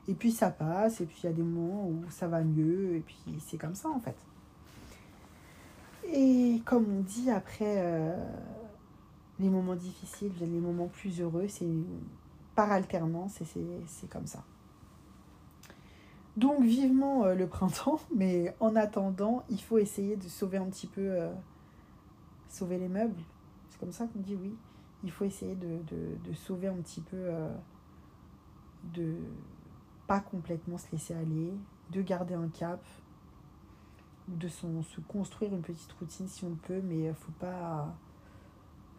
Et 0.09 0.15
puis 0.15 0.33
ça 0.33 0.51
passe, 0.51 1.01
et 1.01 1.07
puis 1.07 1.21
il 1.23 1.27
y 1.27 1.29
a 1.29 1.33
des 1.33 1.43
moments 1.43 1.87
où 1.87 2.03
ça 2.11 2.27
va 2.27 2.43
mieux, 2.43 2.97
et 2.97 3.01
puis 3.01 3.19
c'est 3.39 3.59
comme 3.59 3.75
ça, 3.75 3.89
en 3.89 4.01
fait. 4.01 4.17
Et 6.13 6.61
comme 6.65 6.87
on 6.91 7.01
dit, 7.03 7.31
après 7.31 7.77
euh, 7.79 8.17
les 9.39 9.49
moments 9.49 9.77
difficiles 9.77 10.33
viennent 10.33 10.53
les 10.53 10.61
moments 10.61 10.89
plus 10.89 11.21
heureux. 11.21 11.47
C'est 11.49 11.69
par 12.55 12.73
alternance, 12.73 13.41
et 13.41 13.47
c'est 13.87 14.09
comme 14.09 14.27
ça. 14.27 14.43
Donc 16.37 16.63
vivement 16.63 17.25
euh, 17.25 17.35
le 17.35 17.47
printemps, 17.47 18.01
mais 18.15 18.55
en 18.61 18.77
attendant, 18.77 19.45
il 19.51 19.61
faut 19.61 19.79
essayer 19.79 20.17
de 20.17 20.29
sauver 20.29 20.59
un 20.59 20.67
petit 20.67 20.87
peu, 20.87 21.01
euh, 21.01 21.33
sauver 22.49 22.79
les 22.79 22.89
meubles. 22.89 23.21
C'est 23.69 23.79
comme 23.79 23.93
ça 23.93 24.07
qu'on 24.07 24.21
dit 24.21 24.37
oui. 24.37 24.55
Il 25.03 25.11
faut 25.11 25.25
essayer 25.25 25.55
de, 25.55 25.79
de, 25.89 26.29
de 26.29 26.35
sauver 26.35 26.69
un 26.69 26.77
petit 26.77 27.01
peu, 27.01 27.17
euh, 27.17 27.51
de 28.95 29.15
pas 30.07 30.21
complètement 30.21 30.77
se 30.77 30.91
laisser 30.93 31.15
aller, 31.15 31.53
de 31.91 32.03
garder 32.03 32.35
un 32.35 32.49
cap, 32.49 32.85
de 34.29 34.49
se 34.49 34.67
construire 35.09 35.55
une 35.55 35.63
petite 35.63 35.91
routine 35.93 36.29
si 36.29 36.45
on 36.45 36.55
peut, 36.55 36.83
mais 36.85 37.05
il 37.05 37.15
faut 37.15 37.33
pas 37.33 37.95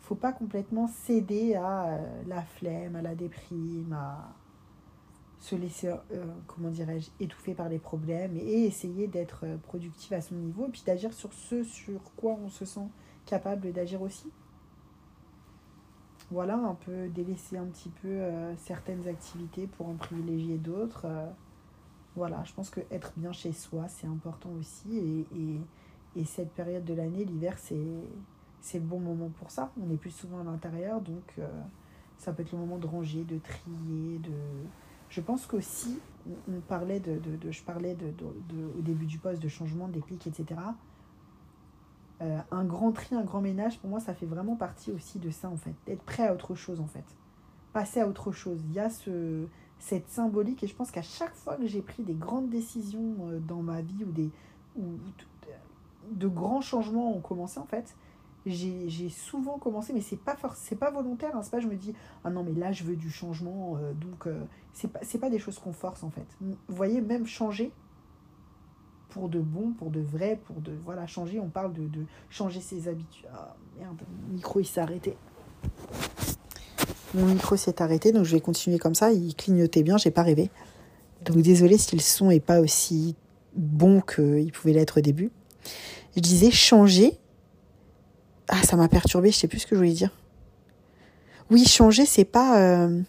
faut 0.01 0.15
pas 0.15 0.33
complètement 0.33 0.87
céder 0.87 1.55
à 1.55 1.85
euh, 1.85 2.23
la 2.27 2.41
flemme, 2.41 2.97
à 2.97 3.01
la 3.01 3.15
déprime, 3.15 3.93
à 3.93 4.33
se 5.41 5.55
laisser, 5.55 5.89
euh, 5.89 6.23
comment 6.45 6.69
dirais-je, 6.69 7.09
étouffer 7.19 7.55
par 7.55 7.67
les 7.67 7.79
problèmes 7.79 8.37
et 8.37 8.65
essayer 8.65 9.07
d'être 9.07 9.45
euh, 9.45 9.57
productif 9.57 10.11
à 10.11 10.21
son 10.21 10.35
niveau 10.35 10.67
et 10.67 10.69
puis 10.69 10.83
d'agir 10.85 11.11
sur 11.13 11.33
ce 11.33 11.63
sur 11.63 11.99
quoi 12.15 12.37
on 12.43 12.47
se 12.47 12.63
sent 12.63 12.87
capable 13.25 13.71
d'agir 13.73 14.01
aussi. 14.03 14.31
Voilà, 16.29 16.55
un 16.55 16.75
peu 16.75 17.09
délaisser 17.09 17.57
un 17.57 17.65
petit 17.65 17.89
peu 17.89 18.07
euh, 18.07 18.55
certaines 18.55 19.07
activités 19.07 19.65
pour 19.65 19.89
en 19.89 19.95
privilégier 19.95 20.59
d'autres. 20.59 21.07
Voilà, 22.15 22.43
je 22.45 22.53
pense 22.53 22.69
que 22.69 22.81
être 22.91 23.11
bien 23.17 23.31
chez 23.31 23.51
soi, 23.51 23.87
c'est 23.87 24.07
important 24.07 24.49
aussi. 24.59 24.97
Et, 24.97 25.19
et, 25.35 26.21
et, 26.21 26.25
cette 26.25 26.51
période 26.51 26.85
de 26.85 26.93
l'année, 26.93 27.25
l'hiver, 27.25 27.57
c'est 27.57 27.75
le 27.75 28.85
bon 28.85 28.99
moment 28.99 29.29
pour 29.39 29.49
ça. 29.49 29.71
On 29.81 29.91
est 29.91 29.97
plus 29.97 30.11
souvent 30.11 30.41
à 30.41 30.43
l'intérieur, 30.43 31.01
donc 31.01 31.39
ça 32.17 32.33
peut 32.33 32.43
être 32.43 32.51
le 32.51 32.59
moment 32.59 32.77
de 32.77 32.87
ranger, 32.87 33.23
de 33.23 33.39
trier, 33.39 34.19
de 34.19 34.31
je 35.11 35.19
pense 35.19 35.45
qu'aussi, 35.45 35.99
on, 36.47 36.61
parlait 36.61 37.01
de, 37.01 37.19
de, 37.19 37.35
de, 37.35 37.51
je 37.51 37.61
parlais 37.63 37.95
de, 37.95 38.11
de, 38.11 38.77
au 38.77 38.81
début 38.81 39.05
du 39.05 39.17
poste 39.17 39.43
de 39.43 39.49
changement, 39.49 39.89
des 39.89 39.99
clics, 39.99 40.25
etc. 40.25 40.59
Euh, 42.21 42.39
un 42.49 42.63
grand 42.63 42.93
tri, 42.93 43.13
un 43.13 43.23
grand 43.23 43.41
ménage, 43.41 43.77
pour 43.79 43.89
moi, 43.89 43.99
ça 43.99 44.13
fait 44.13 44.25
vraiment 44.25 44.55
partie 44.55 44.89
aussi 44.91 45.19
de 45.19 45.29
ça, 45.29 45.49
en 45.49 45.57
fait. 45.57 45.73
D'être 45.85 46.03
prêt 46.03 46.27
à 46.27 46.33
autre 46.33 46.55
chose, 46.55 46.79
en 46.79 46.87
fait. 46.87 47.03
Passer 47.73 47.99
à 47.99 48.07
autre 48.07 48.31
chose. 48.31 48.61
Il 48.69 48.73
y 48.73 48.79
a 48.79 48.89
ce, 48.89 49.47
cette 49.79 50.07
symbolique, 50.07 50.63
et 50.63 50.67
je 50.67 50.75
pense 50.75 50.91
qu'à 50.91 51.01
chaque 51.01 51.35
fois 51.35 51.57
que 51.57 51.67
j'ai 51.67 51.81
pris 51.81 52.03
des 52.03 52.13
grandes 52.13 52.49
décisions 52.49 53.15
euh, 53.23 53.39
dans 53.39 53.61
ma 53.61 53.81
vie, 53.81 54.05
ou 54.05 54.11
des 54.11 54.29
ou 54.77 54.97
de 56.09 56.27
grands 56.29 56.61
changements 56.61 57.13
ont 57.13 57.19
commencé, 57.19 57.59
en 57.59 57.65
fait, 57.65 57.95
j'ai 58.45 59.09
souvent 59.09 59.57
commencé, 59.59 59.93
mais 59.93 60.01
c'est 60.01 60.17
pas 60.17 60.35
pas 60.35 60.91
volontaire. 60.91 61.35
Hein, 61.35 61.41
c'est 61.43 61.51
pas 61.51 61.59
je 61.59 61.67
me 61.67 61.75
dis 61.75 61.93
ah 62.23 62.29
non 62.29 62.43
mais 62.43 62.53
là 62.53 62.71
je 62.71 62.83
veux 62.83 62.95
du 62.95 63.09
changement, 63.09 63.77
euh, 63.77 63.93
donc 63.93 64.27
euh, 64.27 64.43
c'est 64.73 64.87
pas 64.87 64.99
pas 65.19 65.29
des 65.29 65.39
choses 65.39 65.59
qu'on 65.59 65.73
force 65.73 66.03
en 66.03 66.09
fait. 66.09 66.25
Vous 66.39 66.55
voyez 66.69 67.01
même 67.01 67.27
changer 67.27 67.71
pour 69.09 69.29
de 69.29 69.39
bon, 69.39 69.73
pour 69.73 69.91
de 69.91 69.99
vrai, 69.99 70.39
pour 70.45 70.61
de 70.61 70.71
voilà 70.83 71.05
changer. 71.05 71.39
On 71.39 71.49
parle 71.49 71.73
de, 71.73 71.87
de 71.87 72.05
changer 72.29 72.61
ses 72.61 72.87
habitudes. 72.87 73.27
Ah 73.33 73.55
merde, 73.77 74.01
mon 74.27 74.33
micro 74.33 74.59
il 74.59 74.65
s'est 74.65 74.81
arrêté. 74.81 75.15
Mon 77.13 77.25
micro 77.25 77.57
s'est 77.57 77.81
arrêté, 77.81 78.13
donc 78.13 78.23
je 78.23 78.31
vais 78.31 78.41
continuer 78.41 78.79
comme 78.79 78.95
ça. 78.95 79.11
Il 79.11 79.35
clignotait 79.35 79.83
bien, 79.83 79.97
j'ai 79.97 80.11
pas 80.11 80.23
rêvé. 80.23 80.49
Donc 81.25 81.37
désolé 81.37 81.77
si 81.77 81.95
le 81.95 82.01
son 82.01 82.31
est 82.31 82.39
pas 82.39 82.61
aussi 82.61 83.15
bon 83.53 84.01
qu'il 84.01 84.51
pouvait 84.51 84.73
l'être 84.73 84.99
au 84.99 85.01
début. 85.01 85.29
Je 86.15 86.21
disais 86.21 86.51
changer 86.51 87.19
ah, 88.51 88.63
ça 88.63 88.75
m'a 88.75 88.89
perturbé, 88.89 89.31
je 89.31 89.37
sais 89.37 89.47
plus 89.47 89.59
ce 89.59 89.65
que 89.65 89.75
je 89.75 89.79
voulais 89.79 89.93
dire. 89.93 90.11
Oui, 91.49 91.65
changer, 91.65 92.05
c'est 92.05 92.25
pas, 92.25 92.59
euh, 92.59 93.01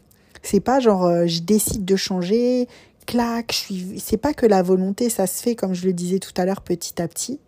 pas 0.65 0.81
genre 0.81 1.05
euh, 1.05 1.27
je 1.27 1.41
décide 1.41 1.85
de 1.85 1.97
changer, 1.97 2.69
clac, 3.07 3.53
je 3.53 3.57
suis. 3.57 4.01
C'est 4.01 4.17
pas 4.17 4.35
que 4.35 4.47
la 4.47 4.63
volonté, 4.63 5.09
ça 5.09 5.27
se 5.27 5.43
fait 5.43 5.57
comme 5.57 5.75
je 5.75 5.85
le 5.85 5.93
disais 5.93 6.21
tout 6.21 6.33
à 6.37 6.45
l'heure, 6.45 6.63
petit 6.63 7.03
à 7.03 7.09
petit. 7.09 7.41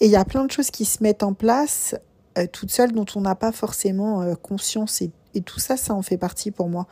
Et 0.00 0.06
il 0.06 0.10
y 0.10 0.16
a 0.16 0.24
plein 0.24 0.44
de 0.44 0.50
choses 0.50 0.70
qui 0.70 0.84
se 0.84 1.02
mettent 1.02 1.22
en 1.22 1.34
place 1.34 1.94
euh, 2.36 2.46
toutes 2.50 2.70
seules 2.70 2.92
dont 2.92 3.06
on 3.14 3.20
n'a 3.20 3.36
pas 3.36 3.52
forcément 3.52 4.34
conscience 4.36 5.00
et, 5.00 5.10
tout 5.44 5.60
ça, 5.60 5.76
ça 5.76 5.94
en 5.94 6.02
fait 6.02 6.16
partie 6.16 6.50
pour 6.50 6.68
moi. 6.68 6.88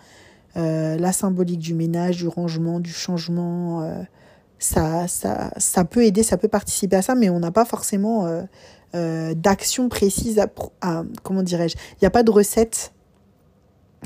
la 0.55 1.13
symbolique 1.13 1.59
du 1.59 1.75
ménage, 1.75 2.19
du 2.19 2.29
rangement, 2.29 2.79
du 2.79 2.93
changement, 2.93 4.07
ça 4.61 5.09
peut 5.91 6.05
aider, 6.05 6.23
ça 6.23 6.37
peut 6.37 6.47
participer 6.47 6.95
à 6.95 7.03
ça, 7.03 7.17
mais 7.17 7.29
on 7.29 7.41
n'a 7.41 7.51
pas 7.51 7.65
forcément 7.65 8.47
euh, 8.95 9.35
d'action 9.35 9.89
précise 9.89 10.39
à, 10.39 11.05
comment 11.23 11.43
dirais-je 11.43 11.77
il 11.93 11.99
n'y 12.03 12.07
a 12.07 12.11
pas 12.11 12.23
de 12.23 12.31
recette 12.31 12.93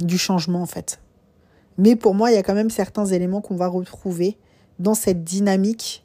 du 0.00 0.18
changement 0.18 0.62
en 0.62 0.66
fait. 0.66 1.00
Mais 1.78 1.96
pour 1.96 2.14
moi 2.14 2.30
il 2.30 2.34
y 2.34 2.38
a 2.38 2.42
quand 2.42 2.54
même 2.54 2.70
certains 2.70 3.06
éléments 3.06 3.40
qu'on 3.40 3.56
va 3.56 3.68
retrouver 3.68 4.36
dans 4.78 4.94
cette 4.94 5.24
dynamique 5.24 6.04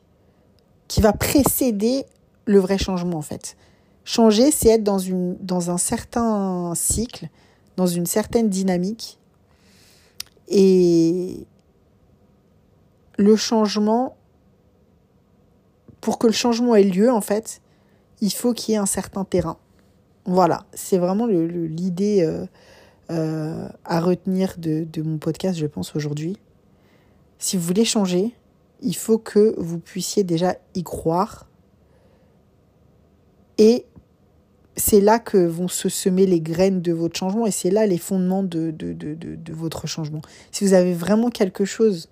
qui 0.87 1.01
va 1.01 1.13
précéder 1.13 2.05
le 2.45 2.59
vrai 2.59 2.77
changement 2.77 3.17
en 3.17 3.21
fait. 3.21 3.55
Changer 4.03 4.51
c'est 4.51 4.69
être 4.69 4.83
dans 4.83 4.99
une 4.99 5.37
dans 5.39 5.71
un 5.71 5.77
certain 5.77 6.73
cycle 6.75 7.29
dans 7.75 7.87
une 7.87 8.05
certaine 8.05 8.49
dynamique. 8.49 9.19
Et 10.47 11.47
le 13.17 13.35
changement 13.35 14.15
pour 16.01 16.19
que 16.19 16.27
le 16.27 16.33
changement 16.33 16.75
ait 16.75 16.83
lieu 16.83 17.11
en 17.11 17.21
fait 17.21 17.61
il 18.21 18.31
faut 18.31 18.53
qu'il 18.53 18.73
y 18.73 18.75
ait 18.75 18.79
un 18.79 18.85
certain 18.85 19.23
terrain. 19.23 19.57
Voilà, 20.25 20.65
c'est 20.73 20.97
vraiment 20.97 21.27
l'idée 21.27 22.23
euh, 22.23 22.45
euh, 23.11 23.67
à 23.83 23.99
retenir 23.99 24.55
de, 24.57 25.01
mon 25.01 25.17
podcast, 25.17 25.57
je 25.57 25.67
pense, 25.67 25.95
aujourd'hui. 25.95 26.37
Si 27.37 27.57
vous 27.57 27.63
voulez 27.63 27.85
changer, 27.85 28.33
il 28.81 28.95
faut 28.95 29.19
que 29.19 29.53
vous 29.57 29.79
puissiez 29.79 30.23
déjà 30.23 30.55
y 30.73 30.83
croire. 30.83 31.47
Et 33.57 33.85
c'est 34.75 34.99
là 34.99 35.19
que 35.19 35.37
vont 35.37 35.67
se 35.67 35.89
semer 35.89 36.25
les 36.25 36.41
graines 36.41 36.81
de 36.81 36.91
votre 36.91 37.15
changement 37.15 37.45
et 37.45 37.51
c'est 37.51 37.69
là 37.69 37.85
les 37.85 37.97
fondements 37.97 38.43
de, 38.43 38.71
de, 38.71 38.93
de 38.93 39.53
votre 39.53 39.87
changement. 39.87 40.21
Si 40.51 40.65
vous 40.65 40.73
avez 40.73 40.93
vraiment 40.93 41.29
quelque 41.29 41.63
chose 41.63 42.09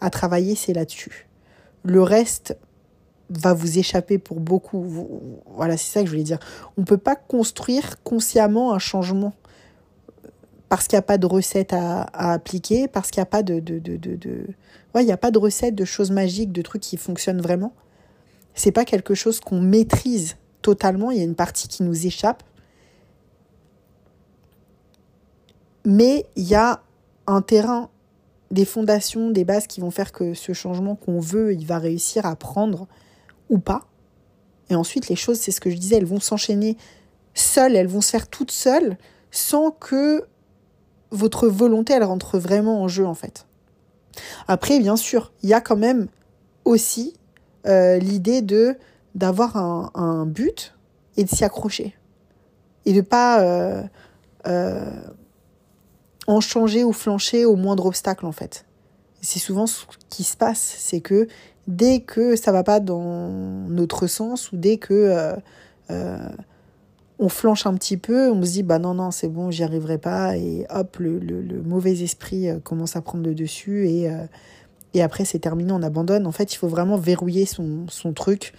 à 0.00 0.08
travailler, 0.08 0.54
c'est 0.54 0.72
là-dessus. 0.72 1.26
Le 1.82 2.02
reste, 2.02 2.56
va 3.30 3.54
vous 3.54 3.78
échapper 3.78 4.18
pour 4.18 4.40
beaucoup. 4.40 4.84
Voilà, 5.54 5.76
c'est 5.76 5.92
ça 5.92 6.00
que 6.00 6.06
je 6.06 6.12
voulais 6.12 6.22
dire. 6.22 6.38
On 6.76 6.82
ne 6.82 6.86
peut 6.86 6.98
pas 6.98 7.16
construire 7.16 8.02
consciemment 8.02 8.72
un 8.72 8.78
changement 8.78 9.32
parce 10.68 10.88
qu'il 10.88 10.96
n'y 10.96 11.00
a 11.00 11.02
pas 11.02 11.18
de 11.18 11.26
recette 11.26 11.72
à, 11.72 12.02
appliquer, 12.12 12.88
parce 12.88 13.10
qu'il 13.10 13.20
n'y 13.20 13.22
a 13.22 13.26
pas 13.26 13.42
de... 13.42 13.60
de, 13.60 13.78
de, 13.78 13.96
de, 13.96 14.46
Ouais, 14.94 15.02
il 15.02 15.06
n'y 15.06 15.12
a 15.12 15.16
pas 15.16 15.30
de 15.30 15.38
recette, 15.38 15.74
de 15.74 15.84
choses 15.84 16.10
magiques, 16.10 16.52
de 16.52 16.62
trucs 16.62 16.82
qui 16.82 16.96
fonctionnent 16.96 17.40
vraiment. 17.40 17.72
C'est 18.54 18.72
pas 18.72 18.84
quelque 18.84 19.14
chose 19.14 19.40
qu'on 19.40 19.60
maîtrise 19.60 20.36
totalement, 20.62 21.10
il 21.10 21.18
y 21.18 21.20
a 21.20 21.24
une 21.24 21.34
partie 21.34 21.68
qui 21.68 21.82
nous 21.82 22.06
échappe. 22.06 22.42
Mais 25.84 26.26
il 26.34 26.44
y 26.44 26.54
a 26.54 26.82
un 27.26 27.42
terrain, 27.42 27.90
des 28.50 28.64
fondations, 28.64 29.30
des 29.30 29.44
bases 29.44 29.66
qui 29.66 29.80
vont 29.80 29.90
faire 29.90 30.10
que 30.12 30.34
ce 30.34 30.52
changement 30.52 30.96
qu'on 30.96 31.20
veut, 31.20 31.52
il 31.52 31.66
va 31.66 31.78
réussir 31.78 32.26
à 32.26 32.34
prendre 32.34 32.88
ou 33.48 33.58
pas. 33.58 33.86
Et 34.70 34.74
ensuite, 34.74 35.08
les 35.08 35.16
choses, 35.16 35.38
c'est 35.38 35.52
ce 35.52 35.60
que 35.60 35.70
je 35.70 35.76
disais, 35.76 35.96
elles 35.96 36.06
vont 36.06 36.20
s'enchaîner 36.20 36.76
seules, 37.34 37.76
elles 37.76 37.86
vont 37.86 38.00
se 38.00 38.10
faire 38.10 38.28
toutes 38.28 38.50
seules, 38.50 38.96
sans 39.30 39.70
que 39.70 40.24
votre 41.10 41.46
volonté, 41.48 41.92
elle 41.92 42.04
rentre 42.04 42.38
vraiment 42.38 42.82
en 42.82 42.88
jeu, 42.88 43.06
en 43.06 43.14
fait. 43.14 43.46
Après, 44.48 44.78
bien 44.78 44.96
sûr, 44.96 45.32
il 45.42 45.48
y 45.48 45.54
a 45.54 45.60
quand 45.60 45.76
même 45.76 46.08
aussi 46.64 47.14
euh, 47.66 47.98
l'idée 47.98 48.42
de 48.42 48.76
d'avoir 49.14 49.56
un, 49.56 50.26
but 50.26 50.74
et 51.16 51.24
de 51.24 51.28
s'y 51.30 51.42
accrocher. 51.42 51.96
Et 52.84 52.92
de 52.92 53.00
pas 53.00 53.40
euh, 53.40 53.82
euh, 54.46 54.90
en 56.26 56.40
changer 56.40 56.84
ou 56.84 56.92
flancher 56.92 57.46
au 57.46 57.56
moindre 57.56 57.86
obstacle, 57.86 58.26
en 58.26 58.32
fait. 58.32 58.66
C'est 59.22 59.38
souvent 59.38 59.66
ce 59.66 59.86
qui 60.10 60.22
se 60.22 60.36
passe, 60.36 60.76
c'est 60.78 61.00
que 61.00 61.28
dès 61.66 62.00
que 62.00 62.36
ça 62.36 62.52
va 62.52 62.62
pas 62.62 62.80
dans 62.80 63.28
notre 63.68 64.06
sens 64.06 64.52
ou 64.52 64.56
dès 64.56 64.76
que 64.76 64.94
euh, 64.94 65.36
euh, 65.90 66.28
on 67.18 67.28
flanche 67.28 67.66
un 67.66 67.74
petit 67.74 67.96
peu, 67.96 68.30
on 68.30 68.42
se 68.42 68.52
dit 68.52 68.62
bah 68.62 68.78
non 68.78 68.94
non 68.94 69.10
c'est 69.10 69.28
bon 69.28 69.50
j'y 69.50 69.64
arriverai 69.64 69.98
pas 69.98 70.36
et 70.36 70.66
hop 70.70 70.96
le, 70.98 71.18
le, 71.18 71.62
mauvais 71.62 72.02
esprit 72.02 72.48
euh, 72.48 72.58
commence 72.60 72.96
à 72.96 73.00
prendre 73.00 73.24
le 73.24 73.34
dessus 73.34 73.88
et 73.88 74.08
et 74.94 75.02
après 75.02 75.24
c'est 75.24 75.38
terminé 75.38 75.72
on 75.72 75.82
abandonne. 75.82 76.26
En 76.26 76.32
fait 76.32 76.52
il 76.52 76.56
faut 76.56 76.68
vraiment 76.68 76.96
verrouiller 76.96 77.46
son, 77.46 77.86
son 77.88 78.12
truc 78.12 78.52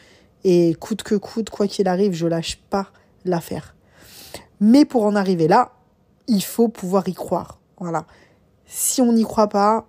et 0.44 0.76
coûte 0.80 1.04
que 1.04 1.16
coûte 1.16 1.50
quoi 1.50 1.68
qu'il 1.68 1.88
arrive 1.88 2.14
je 2.14 2.28
lâche 2.28 2.58
pas 2.70 2.92
l'affaire. 3.26 3.76
Mais 4.60 4.86
pour 4.86 5.06
en 5.06 5.16
arriver 5.16 5.48
là 5.48 5.72
il 6.28 6.44
faut 6.44 6.68
pouvoir 6.68 7.08
y 7.08 7.14
croire. 7.14 7.60
Voilà. 7.80 8.06
Si 8.66 9.02
on 9.02 9.14
n'y 9.14 9.24
croit 9.24 9.48
pas 9.48 9.86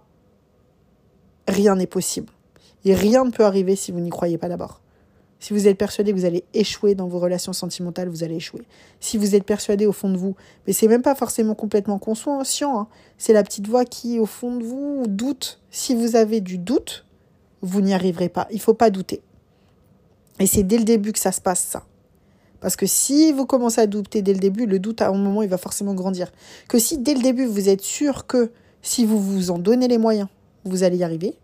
rien 1.49 1.75
n'est 1.75 1.87
possible 1.87 2.33
et 2.89 2.95
rien 2.95 3.25
ne 3.25 3.31
peut 3.31 3.45
arriver 3.45 3.77
si 3.77 3.93
vous 3.93 4.01
n'y 4.01 4.11
croyez 4.11 4.39
pas 4.39 4.49
d'abord. 4.49 4.81
Si 5.41 5.53
vous 5.53 5.69
êtes 5.69 5.79
persuadé 5.79 6.13
que 6.13 6.17
vous 6.17 6.25
allez 6.25 6.45
échouer 6.53 6.95
dans 6.97 7.07
vos 7.07 7.21
relations 7.21 7.53
sentimentales, 7.53 8.09
vous 8.09 8.25
allez 8.25 8.37
échouer. 8.37 8.63
Si 8.99 9.17
vous 9.19 9.37
êtes 9.37 9.45
persuadé 9.45 9.87
au 9.87 9.93
fond 9.93 10.11
de 10.11 10.17
vous, 10.17 10.35
mais 10.67 10.73
c'est 10.73 10.89
même 10.89 11.03
pas 11.03 11.15
forcément 11.15 11.55
complètement 11.55 11.99
conscient, 11.99 12.81
hein, 12.81 12.89
c'est 13.19 13.33
la 13.33 13.45
petite 13.45 13.69
voix 13.69 13.85
qui, 13.85 14.19
au 14.19 14.27
fond 14.27 14.57
de 14.57 14.65
vous, 14.65 15.05
doute. 15.07 15.61
Si 15.71 15.95
vous 15.95 16.17
avez 16.17 16.41
du 16.41 16.59
doute, 16.59 17.07
vous 17.63 17.81
n'y 17.81 17.95
arriverez 17.95 18.29
pas. 18.29 18.49
Il 18.51 18.61
faut 18.61 18.75
pas 18.75 18.91
douter. 18.91 19.23
Et 20.41 20.47
c'est 20.47 20.65
dès 20.65 20.79
le 20.79 20.85
début 20.85 21.13
que 21.13 21.19
ça 21.19 21.33
se 21.33 21.41
passe, 21.41 21.61
ça. 21.61 21.85
Parce 22.61 22.75
que 22.75 22.87
si 22.87 23.33
vous 23.33 23.47
commencez 23.47 23.81
à 23.81 23.87
douter 23.87 24.23
dès 24.23 24.33
le 24.33 24.41
début, 24.41 24.67
le 24.67 24.81
doute, 24.81 25.03
à 25.03 25.09
un 25.09 25.13
moment, 25.13 25.43
il 25.43 25.49
va 25.49 25.59
forcément 25.59 25.95
grandir. 25.95 26.33
Que 26.69 26.81
si 26.81 26.99
dès 26.99 27.15
le 27.15 27.23
début, 27.23 27.47
vous 27.47 27.69
êtes 27.69 27.83
sûr 27.83 28.27
que 28.27 28.51
si 28.83 29.05
vous 29.05 29.21
vous 29.21 29.51
en 29.53 29.59
donnez 29.59 29.87
les 29.87 29.99
moyens, 29.99 30.29
vous 30.65 30.83
allez 30.83 30.97
y 30.97 31.05
arriver, 31.05 31.37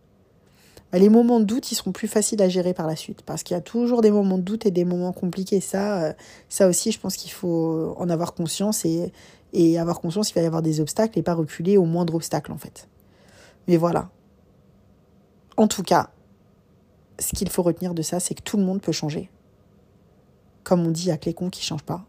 les 0.99 1.09
moments 1.09 1.41
de 1.41 1.45
doute, 1.45 1.73
ils 1.73 1.75
seront 1.75 1.93
plus 1.93 2.09
faciles 2.09 2.41
à 2.43 2.49
gérer 2.49 2.75
par 2.75 2.87
la 2.87 2.97
suite. 2.97 3.23
Parce 3.23 3.43
qu'il 3.43 3.55
y 3.55 3.59
a 3.59 3.63
toujours 3.63 4.01
des 4.01 4.11
moments 4.11 4.39
de 4.39 4.43
doute 4.43 4.67
et 4.67 4.71
des 4.71 4.85
moments 4.85 5.13
compliqués. 5.13 5.61
Ça, 5.61 6.03
euh, 6.03 6.13
ça 6.49 6.69
aussi, 6.69 6.93
je 6.93 7.01
pense 7.01 7.17
qu'il 7.17 7.31
faut 7.31 7.95
en 7.97 8.09
avoir 8.09 8.35
conscience 8.35 8.85
et, 8.85 9.13
et 9.53 9.79
avoir 9.79 10.01
conscience 10.01 10.29
qu'il 10.29 10.37
va 10.37 10.43
y 10.43 10.47
avoir 10.47 10.63
des 10.63 10.81
obstacles 10.81 11.19
et 11.19 11.23
pas 11.23 11.35
reculer 11.35 11.77
au 11.77 11.85
moindre 11.85 12.15
obstacle, 12.15 12.53
en 12.53 12.59
fait. 12.59 12.89
Mais 13.69 13.77
voilà. 13.77 14.11
En 15.57 15.69
tout 15.69 15.83
cas, 15.83 16.11
ce 17.19 17.35
qu'il 17.35 17.49
faut 17.49 17.63
retenir 17.63 17.95
de 17.95 18.03
ça, 18.03 18.21
c'est 18.21 18.35
que 18.35 18.43
tout 18.43 18.57
le 18.57 18.65
monde 18.65 18.83
peut 18.83 18.93
changer. 18.93 19.31
Comme 20.65 20.87
on 20.87 20.91
dit, 20.91 21.05
il 21.05 21.09
y 21.09 21.13
a 21.13 21.17
que 21.17 21.27
les 21.27 21.35
cons 21.35 21.51
qui 21.51 21.61
ne 21.61 21.65
changent 21.67 21.85
pas. 21.85 22.05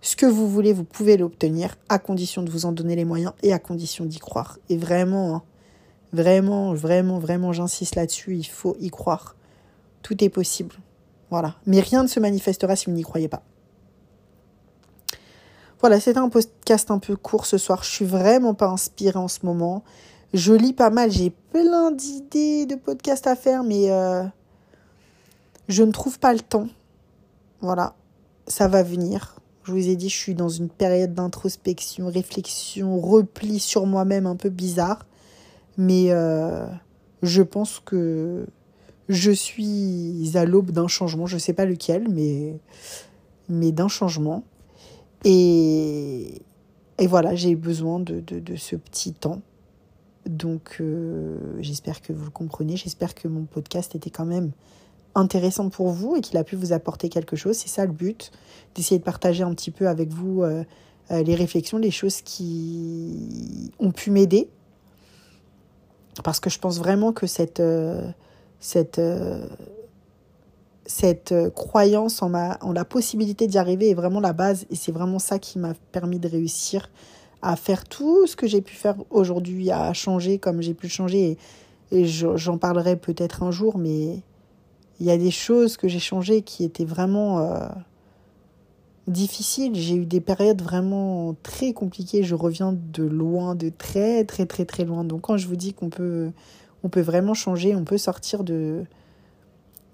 Ce 0.00 0.16
que 0.16 0.26
vous 0.26 0.48
voulez, 0.48 0.72
vous 0.72 0.84
pouvez 0.84 1.16
l'obtenir 1.16 1.76
à 1.88 1.98
condition 1.98 2.42
de 2.42 2.50
vous 2.50 2.66
en 2.66 2.72
donner 2.72 2.96
les 2.96 3.04
moyens 3.04 3.32
et 3.42 3.52
à 3.52 3.58
condition 3.58 4.04
d'y 4.04 4.18
croire. 4.18 4.58
Et 4.68 4.76
vraiment, 4.76 5.36
hein, 5.36 5.42
Vraiment, 6.12 6.74
vraiment, 6.74 7.18
vraiment, 7.18 7.52
j'insiste 7.52 7.94
là-dessus, 7.94 8.36
il 8.36 8.46
faut 8.46 8.76
y 8.80 8.90
croire. 8.90 9.34
Tout 10.02 10.22
est 10.22 10.28
possible. 10.28 10.74
Voilà. 11.30 11.54
Mais 11.66 11.80
rien 11.80 12.02
ne 12.02 12.08
se 12.08 12.20
manifestera 12.20 12.76
si 12.76 12.86
vous 12.86 12.92
n'y 12.92 13.02
croyez 13.02 13.28
pas. 13.28 13.42
Voilà, 15.80 15.98
c'était 15.98 16.18
un 16.18 16.28
podcast 16.28 16.90
un 16.90 16.98
peu 16.98 17.16
court 17.16 17.46
ce 17.46 17.58
soir. 17.58 17.82
Je 17.82 17.90
suis 17.90 18.04
vraiment 18.04 18.54
pas 18.54 18.68
inspirée 18.68 19.18
en 19.18 19.28
ce 19.28 19.44
moment. 19.44 19.82
Je 20.32 20.52
lis 20.52 20.72
pas 20.72 20.90
mal, 20.90 21.10
j'ai 21.10 21.30
plein 21.30 21.90
d'idées 21.90 22.66
de 22.66 22.74
podcasts 22.76 23.26
à 23.26 23.34
faire, 23.34 23.64
mais 23.64 23.90
euh, 23.90 24.22
je 25.68 25.82
ne 25.82 25.90
trouve 25.90 26.18
pas 26.18 26.32
le 26.32 26.40
temps. 26.40 26.68
Voilà, 27.60 27.94
ça 28.46 28.68
va 28.68 28.82
venir. 28.82 29.36
Je 29.64 29.72
vous 29.72 29.88
ai 29.88 29.96
dit, 29.96 30.08
je 30.08 30.16
suis 30.16 30.34
dans 30.34 30.48
une 30.48 30.68
période 30.68 31.14
d'introspection, 31.14 32.08
réflexion, 32.08 33.00
repli 33.00 33.58
sur 33.58 33.86
moi-même 33.86 34.26
un 34.26 34.36
peu 34.36 34.48
bizarre. 34.48 35.06
Mais 35.76 36.06
euh, 36.10 36.66
je 37.22 37.42
pense 37.42 37.80
que 37.80 38.46
je 39.08 39.30
suis 39.30 40.30
à 40.34 40.44
l'aube 40.44 40.70
d'un 40.70 40.88
changement, 40.88 41.26
je 41.26 41.34
ne 41.34 41.40
sais 41.40 41.52
pas 41.52 41.64
lequel, 41.64 42.08
mais 42.08 43.72
d'un 43.72 43.88
changement. 43.88 44.44
Et, 45.24 46.42
voilà, 46.98 47.34
j'ai 47.34 47.56
besoin 47.56 48.00
de, 48.00 48.22
ce 48.56 48.76
petit 48.76 49.12
temps. 49.12 49.40
Donc 50.26 50.76
euh, 50.80 51.36
j'espère 51.58 52.00
que 52.00 52.12
vous 52.12 52.24
le 52.24 52.30
comprenez, 52.30 52.76
j'espère 52.76 53.12
que 53.12 53.26
mon 53.26 53.42
podcast 53.42 53.96
était 53.96 54.10
quand 54.10 54.24
même 54.24 54.52
intéressant 55.16 55.68
pour 55.68 55.88
vous 55.88 56.14
et 56.14 56.20
qu'il 56.20 56.38
a 56.38 56.44
pu 56.44 56.54
vous 56.54 56.72
apporter 56.72 57.08
quelque 57.08 57.34
chose. 57.34 57.56
C'est 57.56 57.68
ça 57.68 57.84
le 57.86 57.92
but, 57.92 58.30
d'essayer 58.76 59.00
de 59.00 59.04
partager 59.04 59.42
un 59.42 59.52
petit 59.52 59.72
peu 59.72 59.88
avec 59.88 60.10
vous 60.10 60.42
euh, 60.42 60.62
les 61.10 61.34
réflexions, 61.34 61.78
les 61.78 61.90
choses 61.90 62.22
qui 62.22 63.72
ont 63.80 63.90
pu 63.90 64.12
m'aider. 64.12 64.48
Parce 66.24 66.40
que 66.40 66.50
je 66.50 66.58
pense 66.58 66.78
vraiment 66.78 67.12
que 67.12 67.26
cette, 67.26 67.60
euh, 67.60 68.10
cette, 68.60 69.00
cette 70.84 71.34
croyance 71.54 72.22
en, 72.22 72.30
la 72.30 72.84
possibilité 72.84 73.46
d'y 73.46 73.58
arriver 73.58 73.90
est 73.90 73.94
vraiment 73.94 74.20
la 74.20 74.32
base 74.32 74.66
et 74.70 74.76
c'est 74.76 74.92
vraiment 74.92 75.18
ça 75.18 75.38
qui 75.38 75.58
m'a 75.58 75.72
permis 75.90 76.18
de 76.18 76.28
réussir 76.28 76.90
à 77.42 77.56
faire 77.56 77.84
tout 77.84 78.26
ce 78.26 78.36
que 78.36 78.46
j'ai 78.46 78.60
pu 78.60 78.74
faire 78.74 78.94
aujourd'hui, 79.10 79.70
à 79.70 79.92
changer 79.92 80.38
comme 80.38 80.62
j'ai 80.62 80.74
pu 80.74 80.88
changer. 80.88 81.36
Et, 81.90 82.06
j'en 82.06 82.56
parlerai 82.56 82.96
peut-être 82.96 83.42
un 83.42 83.50
jour, 83.50 83.76
mais 83.76 84.22
il 84.98 85.06
y 85.06 85.10
a 85.10 85.18
des 85.18 85.30
choses 85.30 85.76
que 85.76 85.88
j'ai 85.88 85.98
changées 85.98 86.40
qui 86.40 86.64
étaient 86.64 86.86
vraiment 86.86 87.40
euh, 87.40 87.66
difficiles. 89.06 89.74
J'ai 89.74 89.96
eu 89.96 90.06
des 90.06 90.20
périodes 90.20 90.62
vraiment 90.62 91.34
très 91.42 91.72
compliquées. 91.72 92.22
Je 92.22 92.34
reviens 92.34 92.72
de 92.72 93.02
loin, 93.02 93.54
de 93.54 93.70
très 93.70 94.24
très 94.24 94.46
très 94.46 94.64
très 94.64 94.84
loin. 94.84 95.04
Donc 95.04 95.22
quand 95.22 95.36
je 95.36 95.48
vous 95.48 95.56
dis 95.56 95.74
qu'on 95.74 95.90
peut, 95.90 96.30
on 96.82 96.88
peut 96.88 97.00
vraiment 97.00 97.34
changer, 97.34 97.74
on 97.74 97.84
peut 97.84 97.98
sortir 97.98 98.44
de, 98.44 98.84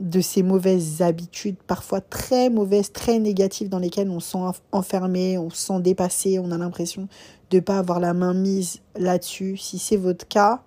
de 0.00 0.20
ces 0.20 0.42
mauvaises 0.42 1.02
habitudes, 1.02 1.56
parfois 1.66 2.00
très 2.00 2.50
mauvaises, 2.50 2.92
très 2.92 3.18
négatives, 3.18 3.68
dans 3.68 3.78
lesquelles 3.78 4.10
on 4.10 4.20
se 4.20 4.32
sent 4.32 4.60
enfermé, 4.72 5.38
on 5.38 5.50
se 5.50 5.56
sent 5.56 5.80
dépassé, 5.80 6.38
on 6.38 6.50
a 6.50 6.58
l'impression 6.58 7.08
de 7.50 7.56
ne 7.56 7.60
pas 7.60 7.78
avoir 7.78 7.98
la 8.00 8.14
main 8.14 8.34
mise 8.34 8.80
là-dessus. 8.96 9.56
Si 9.56 9.78
c'est 9.78 9.96
votre 9.96 10.28
cas, 10.28 10.62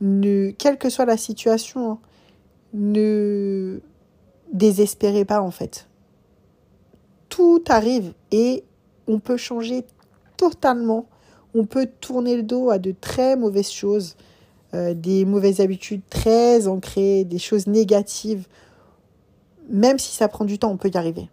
ne, 0.00 0.50
quelle 0.50 0.78
que 0.78 0.90
soit 0.90 1.04
la 1.04 1.16
situation, 1.16 1.92
hein, 1.92 1.98
ne 2.74 3.80
désespérez 4.52 5.24
pas 5.24 5.40
en 5.40 5.50
fait. 5.50 5.89
Tout 7.40 7.64
arrive 7.68 8.12
et 8.32 8.64
on 9.08 9.18
peut 9.18 9.38
changer 9.38 9.86
totalement. 10.36 11.06
On 11.54 11.64
peut 11.64 11.88
tourner 12.02 12.36
le 12.36 12.42
dos 12.42 12.68
à 12.68 12.78
de 12.78 12.92
très 12.92 13.34
mauvaises 13.34 13.70
choses, 13.70 14.14
euh, 14.74 14.92
des 14.92 15.24
mauvaises 15.24 15.60
habitudes 15.60 16.02
très 16.10 16.68
ancrées, 16.68 17.24
des 17.24 17.38
choses 17.38 17.66
négatives. 17.66 18.46
Même 19.70 19.98
si 19.98 20.14
ça 20.14 20.28
prend 20.28 20.44
du 20.44 20.58
temps, 20.58 20.70
on 20.70 20.76
peut 20.76 20.90
y 20.92 20.98
arriver. 20.98 21.30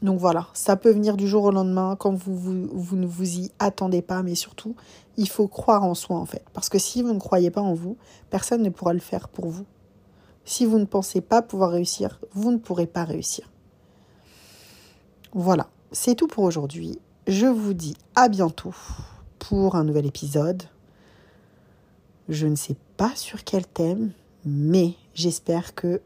Donc 0.00 0.18
voilà, 0.18 0.46
ça 0.54 0.74
peut 0.74 0.90
venir 0.90 1.18
du 1.18 1.28
jour 1.28 1.44
au 1.44 1.50
lendemain 1.50 1.94
quand 1.94 2.14
vous, 2.14 2.34
vous, 2.34 2.68
vous, 2.72 2.96
ne 2.96 3.06
vous 3.06 3.40
y 3.40 3.50
attendez 3.58 4.00
pas, 4.00 4.22
mais 4.22 4.36
surtout, 4.36 4.74
il 5.18 5.28
faut 5.28 5.48
croire 5.48 5.84
en 5.84 5.94
soi 5.94 6.16
en 6.16 6.24
fait. 6.24 6.44
Parce 6.54 6.70
que 6.70 6.78
si 6.78 7.02
vous 7.02 7.12
ne 7.12 7.20
croyez 7.20 7.50
pas 7.50 7.60
en 7.60 7.74
vous, 7.74 7.98
personne 8.30 8.62
ne 8.62 8.70
pourra 8.70 8.94
le 8.94 9.00
faire 9.00 9.28
pour 9.28 9.48
vous. 9.48 9.66
Si 10.46 10.64
vous 10.64 10.78
ne 10.78 10.86
pensez 10.86 11.20
pas 11.20 11.42
pouvoir 11.42 11.72
réussir, 11.72 12.22
vous 12.32 12.52
ne 12.52 12.56
pourrez 12.56 12.86
pas 12.86 13.04
réussir. 13.04 13.50
Voilà, 15.32 15.68
c'est 15.92 16.14
tout 16.14 16.26
pour 16.26 16.44
aujourd'hui. 16.44 16.98
Je 17.26 17.46
vous 17.46 17.74
dis 17.74 17.96
à 18.14 18.28
bientôt 18.28 18.74
pour 19.38 19.76
un 19.76 19.84
nouvel 19.84 20.06
épisode. 20.06 20.62
Je 22.28 22.46
ne 22.46 22.56
sais 22.56 22.76
pas 22.96 23.12
sur 23.14 23.44
quel 23.44 23.66
thème, 23.66 24.12
mais 24.46 24.94
j'espère 25.14 25.74
que 25.74 26.00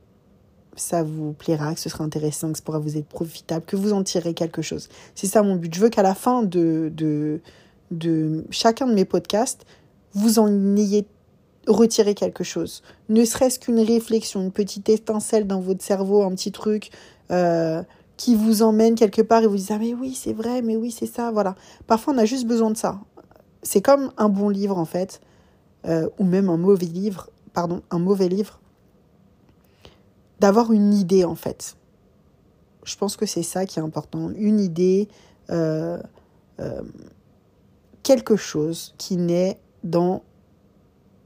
ça 0.75 1.03
vous 1.03 1.33
plaira, 1.33 1.75
que 1.75 1.81
ce 1.81 1.89
sera 1.89 2.03
intéressant, 2.03 2.51
que 2.53 2.59
ça 2.59 2.65
pourra 2.65 2.79
vous 2.79 2.97
être 2.97 3.07
profitable, 3.07 3.65
que 3.65 3.77
vous 3.77 3.93
en 3.93 4.03
tirerez 4.03 4.35
quelque 4.35 4.63
chose. 4.63 4.89
C'est 5.15 5.27
ça 5.27 5.43
mon 5.43 5.57
but. 5.57 5.73
Je 5.73 5.81
veux 5.81 5.89
qu'à 5.89 6.03
la 6.03 6.15
fin 6.15 6.43
de, 6.43 7.41
chacun 8.51 8.87
de 8.87 8.95
mes 8.95 9.05
podcasts, 9.05 9.67
vous 10.15 10.39
en 10.39 10.77
ayez 10.77 11.07
retirer 11.69 12.15
quelque 12.15 12.43
chose. 12.43 12.83
Ne 13.09 13.25
serait-ce 13.25 13.61
qu'une 13.61 13.81
réflexion, 13.81 14.43
une 14.43 14.53
petite 14.53 14.89
étincelle 14.89 15.47
dans 15.47 15.61
votre 15.61 15.85
cerveau, 15.85 16.23
un 16.23 16.31
petit 16.31 16.51
truc 16.51 16.91
euh, 17.31 17.83
qui 18.16 18.35
vous 18.35 18.62
emmène 18.62 18.94
quelque 18.94 19.22
part 19.22 19.42
et 19.42 19.46
vous 19.46 19.57
dit 19.57 19.66
Ah, 19.70 19.79
mais 19.79 19.94
oui, 19.94 20.14
c'est 20.14 20.33
vrai, 20.33 20.62
mais 20.62 20.77
oui, 20.77 20.90
c'est 20.90 21.07
ça. 21.07 21.31
Voilà. 21.31 21.55
Parfois, 21.87 22.14
on 22.14 22.18
a 22.18 22.25
juste 22.25 22.46
besoin 22.46 22.70
de 22.70 22.77
ça. 22.77 23.01
C'est 23.62 23.81
comme 23.81 24.12
un 24.16 24.29
bon 24.29 24.48
livre, 24.48 24.79
en 24.79 24.85
fait, 24.85 25.20
euh, 25.87 26.09
ou 26.18 26.25
même 26.25 26.48
un 26.48 26.57
mauvais 26.57 26.87
livre, 26.87 27.31
pardon, 27.53 27.83
un 27.90 27.98
mauvais 27.98 28.29
livre, 28.29 28.61
d'avoir 30.40 30.72
une 30.72 30.94
idée, 30.94 31.25
en 31.25 31.35
fait. 31.35 31.77
Je 32.85 32.96
pense 32.96 33.16
que 33.16 33.27
c'est 33.27 33.44
ça 33.44 33.66
qui 33.66 33.79
est 33.79 33.83
important. 33.83 34.31
Une 34.37 34.59
idée, 34.59 35.09
euh, 35.51 35.98
quelque 38.03 38.37
chose 38.37 38.94
qui 38.98 39.16
naît 39.16 39.59
dans 39.85 40.22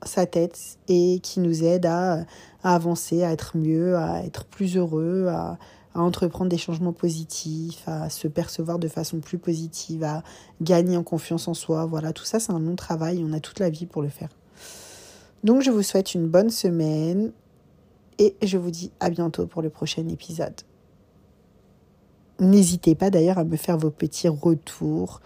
sa 0.03 0.27
tête 0.27 0.79
et 0.89 1.21
qui 1.23 1.41
nous 1.41 1.65
aide 1.65 1.87
à, 1.87 2.25
avancer, 2.63 3.23
à 3.23 3.33
être 3.33 3.57
mieux, 3.57 3.97
à 3.97 4.25
être 4.25 4.45
plus 4.45 4.77
heureux, 4.77 5.27
à, 5.29 5.59
entreprendre 6.01 6.51
des 6.51 6.59
changements 6.59 6.93
positifs, 6.93 7.83
à 7.87 8.11
se 8.11 8.29
percevoir 8.29 8.79
de 8.79 8.89
façon 8.89 9.21
plus 9.21 9.39
positive, 9.39 10.05
à 10.05 10.23
gagner 10.61 10.97
en 10.97 11.03
confiance 11.03 11.49
en 11.49 11.55
soi. 11.55 11.87
Voilà, 11.87 12.13
tout 12.13 12.25
ça 12.25 12.41
c'est 12.41 12.53
un 12.53 12.61
long 12.61 12.77
travail, 12.77 13.23
on 13.25 13.33
a 13.33 13.41
toute 13.41 13.61
la 13.61 13.71
vie 13.71 13.87
pour 13.87 14.03
le 14.03 14.09
faire. 14.09 14.31
Donc 15.45 15.63
je 15.63 15.71
vous 15.71 15.83
souhaite 15.83 16.15
une 16.15 16.27
bonne 16.27 16.51
semaine 16.51 17.33
et 18.19 18.35
je 18.43 18.59
vous 18.59 18.71
dis 18.71 18.91
à 19.01 19.11
bientôt 19.11 19.47
pour 19.47 19.63
le 19.63 19.71
prochain 19.71 20.07
épisode. 20.09 20.55
N'hésitez 22.39 22.95
pas 22.95 23.11
d'ailleurs 23.11 23.39
à 23.39 23.45
me 23.45 23.57
faire 23.57 23.79
vos 23.79 23.91
petits 23.91 24.29
retours 24.29 25.21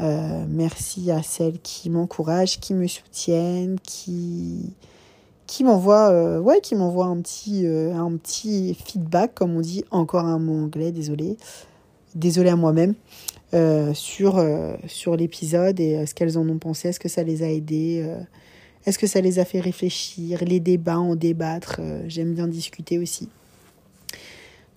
euh, 0.00 0.44
merci 0.48 1.10
à 1.10 1.22
celles 1.22 1.60
qui 1.60 1.90
m'encouragent, 1.90 2.60
qui 2.60 2.74
me 2.74 2.86
soutiennent, 2.86 3.78
qui 3.80 4.74
qui 5.48 5.64
m'envoient 5.64 6.10
euh, 6.10 6.38
ouais, 6.38 6.60
qui 6.60 6.76
m'envoient 6.76 7.06
un 7.06 7.20
petit 7.20 7.66
euh, 7.66 7.92
un 7.94 8.16
petit 8.16 8.74
feedback 8.74 9.34
comme 9.34 9.56
on 9.56 9.60
dit 9.60 9.82
encore 9.90 10.26
un 10.26 10.38
mot 10.38 10.64
anglais, 10.64 10.92
désolé. 10.92 11.36
Désolé 12.14 12.50
à 12.50 12.56
moi-même. 12.56 12.94
sur, 13.94 14.44
sur 14.86 15.16
l'épisode 15.16 15.80
et 15.80 16.04
ce 16.06 16.14
qu'elles 16.14 16.36
en 16.38 16.48
ont 16.48 16.58
pensé, 16.58 16.88
est-ce 16.88 17.00
que 17.00 17.08
ça 17.08 17.22
les 17.22 17.42
a 17.42 17.50
aidées, 17.50 18.06
est-ce 18.86 18.98
que 18.98 19.06
ça 19.06 19.20
les 19.20 19.38
a 19.38 19.44
fait 19.44 19.60
réfléchir, 19.60 20.42
les 20.44 20.58
débats, 20.58 20.98
en 20.98 21.16
débattre, 21.16 21.80
j'aime 22.06 22.34
bien 22.34 22.48
discuter 22.48 22.98
aussi. 22.98 23.28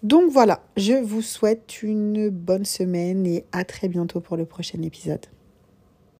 Donc 0.03 0.31
voilà, 0.31 0.63
je 0.77 0.93
vous 0.93 1.21
souhaite 1.21 1.83
une 1.83 2.29
bonne 2.29 2.65
semaine 2.65 3.25
et 3.27 3.45
à 3.51 3.63
très 3.63 3.87
bientôt 3.87 4.19
pour 4.19 4.35
le 4.35 4.45
prochain 4.45 4.81
épisode. 4.81 5.25